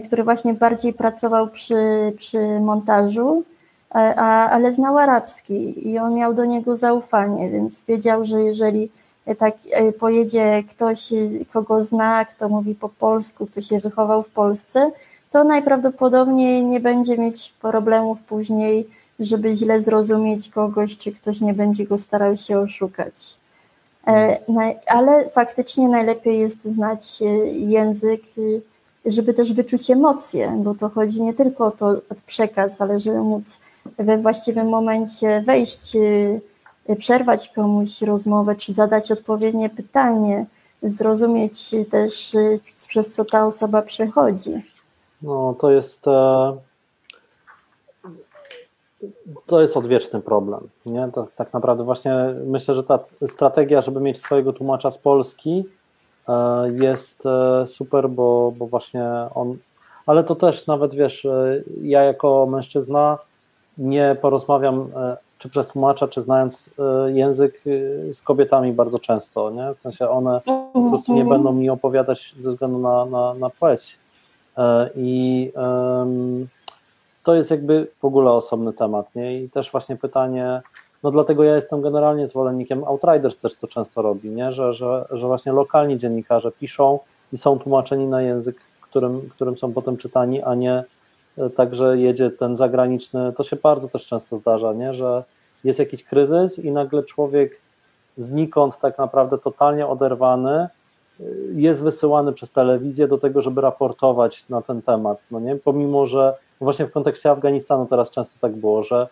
[0.05, 3.43] który właśnie bardziej pracował przy, przy montażu
[3.89, 8.89] ale znał arabski i on miał do niego zaufanie, więc wiedział, że jeżeli
[9.37, 11.13] tak e, pojedzie ktoś,
[11.53, 14.91] kogo zna, kto mówi po polsku, kto się wychował w Polsce,
[15.31, 18.87] to najprawdopodobniej nie będzie mieć problemów później,
[19.19, 23.37] żeby źle zrozumieć kogoś, czy ktoś nie będzie go starał się oszukać.
[24.07, 24.37] E,
[24.87, 28.21] ale faktycznie najlepiej jest znać e, język,
[29.05, 33.19] żeby też wyczuć emocje, bo to chodzi nie tylko o to o przekaz, ale żeby
[33.19, 33.59] móc
[33.97, 36.41] we właściwym momencie wejść, y,
[36.97, 40.45] przerwać komuś rozmowę, czy zadać odpowiednie pytanie,
[40.83, 44.51] zrozumieć też, y, przez co ta osoba przechodzi.
[45.21, 46.57] No, to jest e,
[49.45, 50.67] to jest odwieczny problem.
[50.85, 51.09] Nie?
[51.13, 52.13] To, tak naprawdę właśnie
[52.45, 55.65] myślę, że ta strategia, żeby mieć swojego tłumacza z Polski
[56.27, 56.33] e,
[56.71, 59.03] jest e, super, bo, bo właśnie
[59.35, 59.57] on,
[60.05, 61.27] ale to też nawet wiesz,
[61.81, 63.17] ja jako mężczyzna
[63.77, 67.61] nie porozmawiam e, czy przez tłumacza, czy znając e, język
[68.09, 69.73] e, z kobietami bardzo często, nie?
[69.73, 70.41] W sensie one
[70.73, 73.97] po prostu nie będą mi opowiadać ze względu na, na, na płeć.
[74.95, 75.51] I
[77.23, 79.41] to jest jakby w ogóle osobny temat, nie?
[79.41, 80.61] I też właśnie pytanie,
[81.03, 84.51] no dlatego ja jestem generalnie zwolennikiem, Outriders też to często robi, nie?
[84.51, 86.99] Że, że, że właśnie lokalni dziennikarze piszą
[87.33, 90.83] i są tłumaczeni na język, którym, którym są potem czytani, a nie
[91.55, 94.93] także jedzie ten zagraniczny, to się bardzo też często zdarza, nie?
[94.93, 95.23] że
[95.63, 97.61] jest jakiś kryzys i nagle człowiek
[98.17, 100.67] znikąd tak naprawdę totalnie oderwany
[101.19, 101.23] y,
[101.55, 105.55] jest wysyłany przez telewizję do tego, żeby raportować na ten temat, no nie?
[105.55, 109.07] Pomimo, że właśnie w kontekście Afganistanu teraz często tak było, że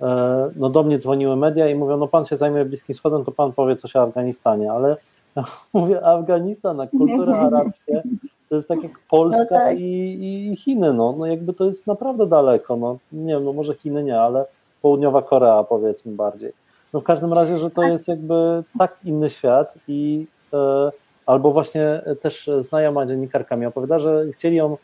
[0.00, 3.32] e, no do mnie dzwoniły media i mówią, no pan się zajmuje Bliskim Wschodem, to
[3.32, 4.96] pan powie coś o Afganistanie, ale
[5.36, 8.02] ja mówię Afganistan, a kultury arabskie
[8.48, 9.78] to jest tak jak Polska no tak.
[9.78, 11.14] i, i, Chiny, no.
[11.18, 14.44] no jakby to jest naprawdę daleko, no nie wiem, no może Chiny nie, ale
[14.82, 16.52] południowa Korea powiedzmy bardziej.
[16.92, 17.92] No w każdym razie, że to tak.
[17.92, 20.90] jest jakby tak inny świat i e,
[21.26, 24.76] albo właśnie też znajoma dziennikarka mi opowiada, że chcieli ją e,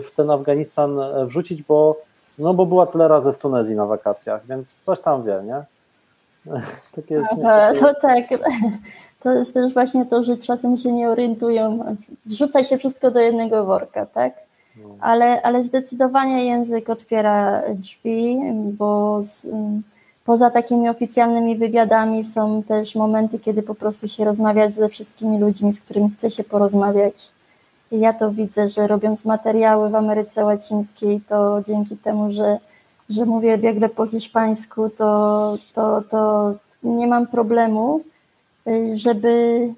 [0.00, 1.96] w ten Afganistan e, wrzucić, bo
[2.38, 5.62] no bo była tyle razy w Tunezji na wakacjach, więc coś tam wie, nie?
[6.96, 8.24] Takie jest Aha, no tak,
[9.22, 11.96] to jest też właśnie to, że czasem się nie orientują,
[12.26, 14.32] wrzuca się wszystko do jednego worka, tak?
[14.76, 14.88] No.
[15.00, 18.38] Ale, ale zdecydowanie język otwiera drzwi,
[18.78, 19.46] bo z,
[20.24, 25.72] poza takimi oficjalnymi wywiadami są też momenty, kiedy po prostu się rozmawia ze wszystkimi ludźmi,
[25.72, 27.30] z którymi chce się porozmawiać.
[27.92, 32.58] I ja to widzę, że robiąc materiały w Ameryce Łacińskiej, to dzięki temu, że,
[33.08, 38.00] że mówię biegle po hiszpańsku, to, to, to nie mam problemu
[38.94, 39.68] żeby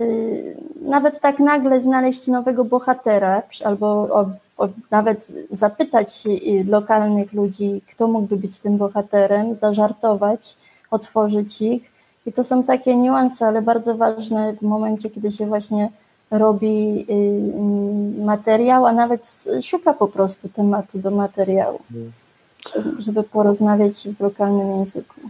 [0.00, 6.24] y, nawet tak nagle znaleźć nowego bohatera, albo o, o, nawet zapytać
[6.68, 10.56] lokalnych ludzi, kto mógłby być tym bohaterem, zażartować,
[10.90, 11.90] otworzyć ich.
[12.26, 15.88] I to są takie niuanse, ale bardzo ważne w momencie, kiedy się właśnie
[16.30, 23.02] robi y, materiał, a nawet szuka po prostu tematu do materiału, mhm.
[23.02, 25.20] żeby porozmawiać w lokalnym języku.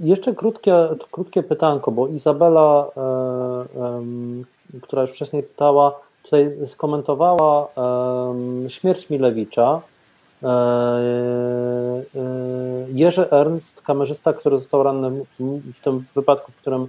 [0.00, 0.74] Jeszcze krótkie,
[1.10, 7.68] krótkie pytanko, bo Izabela, e, która już wcześniej pytała, tutaj skomentowała
[8.68, 9.80] śmierć Milewicza.
[10.42, 12.02] E, e,
[12.92, 15.24] Jerzy Ernst, kamerzysta, który został ranny
[15.74, 16.86] w tym wypadku, w którym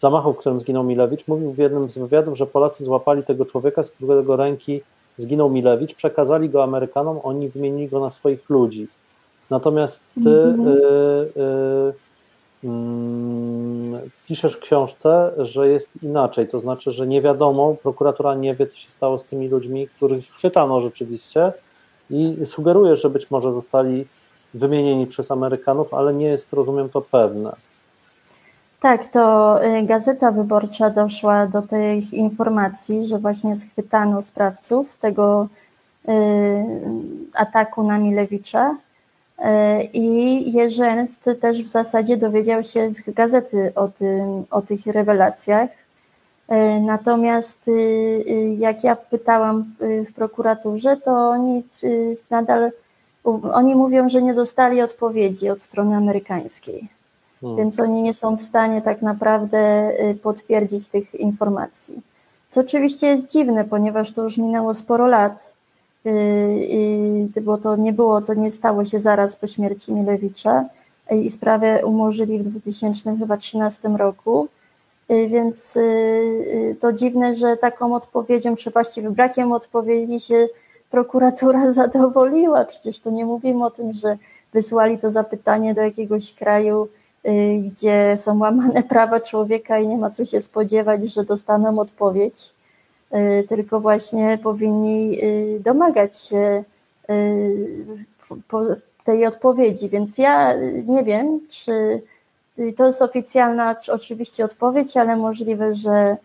[0.00, 3.82] zamachu, w którym zginął Milewicz, mówił w jednym z wywiadów, że Polacy złapali tego człowieka,
[3.82, 4.80] z którego ręki
[5.16, 8.88] zginął Milewicz, przekazali go Amerykanom, oni wymienili go na swoich ludzi.
[9.50, 10.68] Natomiast ty mm -hmm.
[10.68, 11.40] y,
[11.90, 12.13] y,
[14.26, 18.76] piszesz w książce, że jest inaczej, to znaczy, że nie wiadomo, prokuratura nie wie, co
[18.76, 21.52] się stało z tymi ludźmi, których schwytano rzeczywiście
[22.10, 24.06] i sugerujesz, że być może zostali
[24.54, 27.52] wymienieni przez Amerykanów, ale nie jest, rozumiem, to pewne.
[28.80, 35.48] Tak, to y, Gazeta Wyborcza doszła do tych informacji, że właśnie schwytano sprawców tego
[36.08, 36.12] y,
[37.34, 38.76] ataku na Milewicza
[39.92, 45.70] I Jerzy Ernst też w zasadzie dowiedział się z gazety o, tym, o tych rewelacjach.
[46.48, 51.62] E, natomiast y, y, jak ja pytałam y, w prokuraturze, to oni
[52.30, 52.70] nadal
[53.52, 56.88] oni mówią, że nie dostali odpowiedzi od strony amerykańskiej.
[57.40, 57.58] Hmm.
[57.58, 59.92] Więc oni nie są w stanie tak naprawdę
[60.22, 62.02] potwierdzić tych informacji.
[62.48, 65.53] Co oczywiście jest dziwne, ponieważ to już minęło sporo lat
[67.42, 70.64] bo to nie było, to nie stało się zaraz po śmierci Milewicza
[71.10, 74.48] i sprawę umorzyli w 2013 roku.
[75.10, 80.48] Y, więc y, to dziwne, że taką odpowiedzią, czy właściwie brakiem odpowiedzi się
[80.90, 82.64] prokuratura zadowoliła.
[82.64, 84.16] Przecież tu nie mówimy o tym, że
[84.52, 86.88] wysłali to zapytanie do jakiegoś kraju,
[87.64, 92.54] gdzie są łamane prawa człowieka i nie ma co się spodziewać, że dostaną odpowiedź.
[93.14, 96.64] Y, tylko właśnie powinni y, domagać się
[97.10, 97.86] y,
[99.04, 99.88] tej odpowiedzi.
[99.88, 100.54] Więc ja
[100.86, 102.02] nie wiem, czy
[102.76, 106.16] to jest oficjalna oczywiście odpowiedź, ale możliwe, że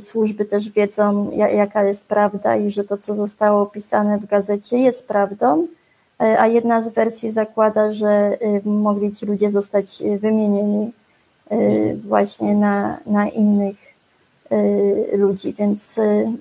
[0.00, 5.08] służby też wiedzą, jaka jest prawda i że to, co zostało opisane w gazecie, jest
[5.08, 5.66] prawdą.
[6.18, 10.92] A jedna z wersji zakłada, że mogli ci ludzie zostać wymienieni
[12.06, 13.95] właśnie na, na innych
[15.12, 16.32] ludzi, więc y,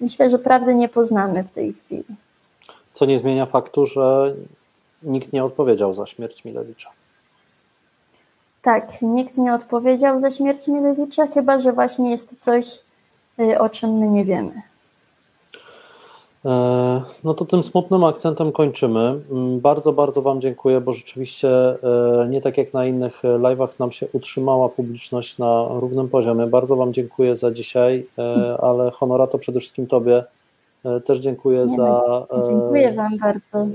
[0.00, 2.04] myślę, że prawdy nie poznamy w tej chwili.
[2.94, 4.34] Co nie zmienia faktu, że
[5.02, 6.90] nikt nie odpowiedział za śmierć Milewicza.
[8.62, 12.78] Tak, nikt nie odpowiedział za śmierć Milewicza, chyba że właśnie jest to coś,
[13.40, 14.62] y, o czym my nie wiemy.
[16.44, 19.20] E, no to tym smutnym akcentem kończymy.
[19.30, 23.92] Mm, bardzo, bardzo Wam dziękuję, bo rzeczywiście e, nie tak jak na innych live'ach nam
[23.92, 26.46] się utrzymała publiczność na równym poziomie.
[26.46, 30.24] Bardzo Wam dziękuję za dzisiaj, e, ale honorato przede wszystkim Tobie
[31.06, 32.02] też dziękuję nie, za.
[32.46, 33.66] Dziękuję Wam bardzo,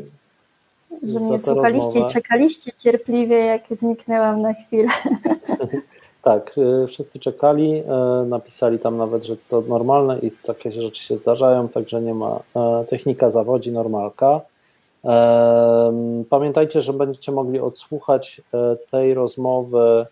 [1.03, 2.11] że mnie słuchaliście rozmowę.
[2.11, 4.89] i czekaliście cierpliwie, jak zniknęłam na chwilę.
[6.28, 7.84] Tak, y, wszyscy czekali,
[8.24, 12.40] y, napisali tam nawet, że to normalne i takie rzeczy się zdarzają, także nie ma.
[12.56, 14.41] E, technika zawodzi, normalka.
[16.30, 18.41] Pamiętajcie, że będziecie mogli odsłuchać
[18.91, 20.06] tej rozmowy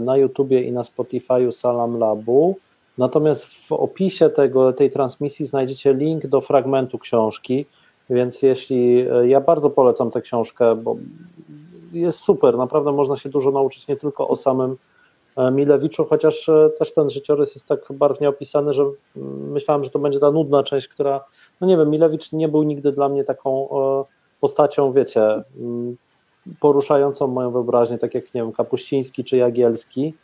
[0.00, 2.56] na YouTubie i na Spotify'u Salam Labu.
[2.98, 7.66] Natomiast w opisie tego, tej transmisji znajdziecie link do fragmentu książki,
[8.10, 10.96] więc jeśli ja bardzo polecam tę książkę, bo
[12.00, 14.76] jest super, naprawdę można się dużo nauczyć nie tylko o samym
[15.36, 19.90] e, Milewiczu, chociaż e, też ten życiorys jest tak barwnie opisany, że mm, myślałem, że
[19.90, 21.24] to będzie ta nudna część, która,
[21.60, 24.04] no nie wiem, Milewicz nie był nigdy dla mnie taką e,
[24.40, 25.96] postacią, wiecie, mm,
[26.60, 30.14] poruszającą moją wyobraźnię, tak jak, nie wiem, Kapuściński czy Jagielski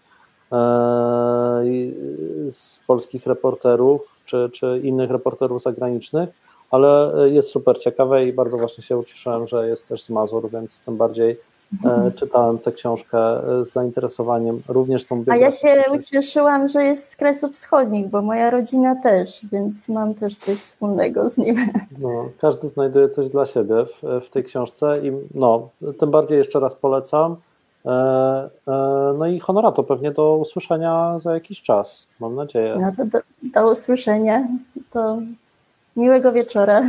[2.50, 6.28] z polskich reporterów, czy, czy innych reporterów zagranicznych,
[6.72, 10.80] ale jest super ciekawe i bardzo właśnie się ucieszyłem, że jest też z Mazur, więc
[10.80, 11.36] tym bardziej
[12.16, 15.40] czytałem tę książkę e, z zainteresowaniem, również tą biografię.
[15.40, 20.14] A ja się ucieszyłam, że jest z Kresów Wschodnich, bo moja rodzina też, więc mam
[20.14, 21.56] też coś wspólnego z nim.
[21.98, 25.68] No, każdy znajduje coś dla siebie w, w tej książce i no,
[25.98, 27.36] tym bardziej jeszcze raz polecam.
[27.86, 28.48] E,
[29.18, 32.76] no i honorato pewnie do usłyszenia za jakiś czas, mam nadzieję.
[32.80, 34.48] No to do, do usłyszenia,
[34.90, 35.18] to
[35.96, 36.82] miłego wieczora.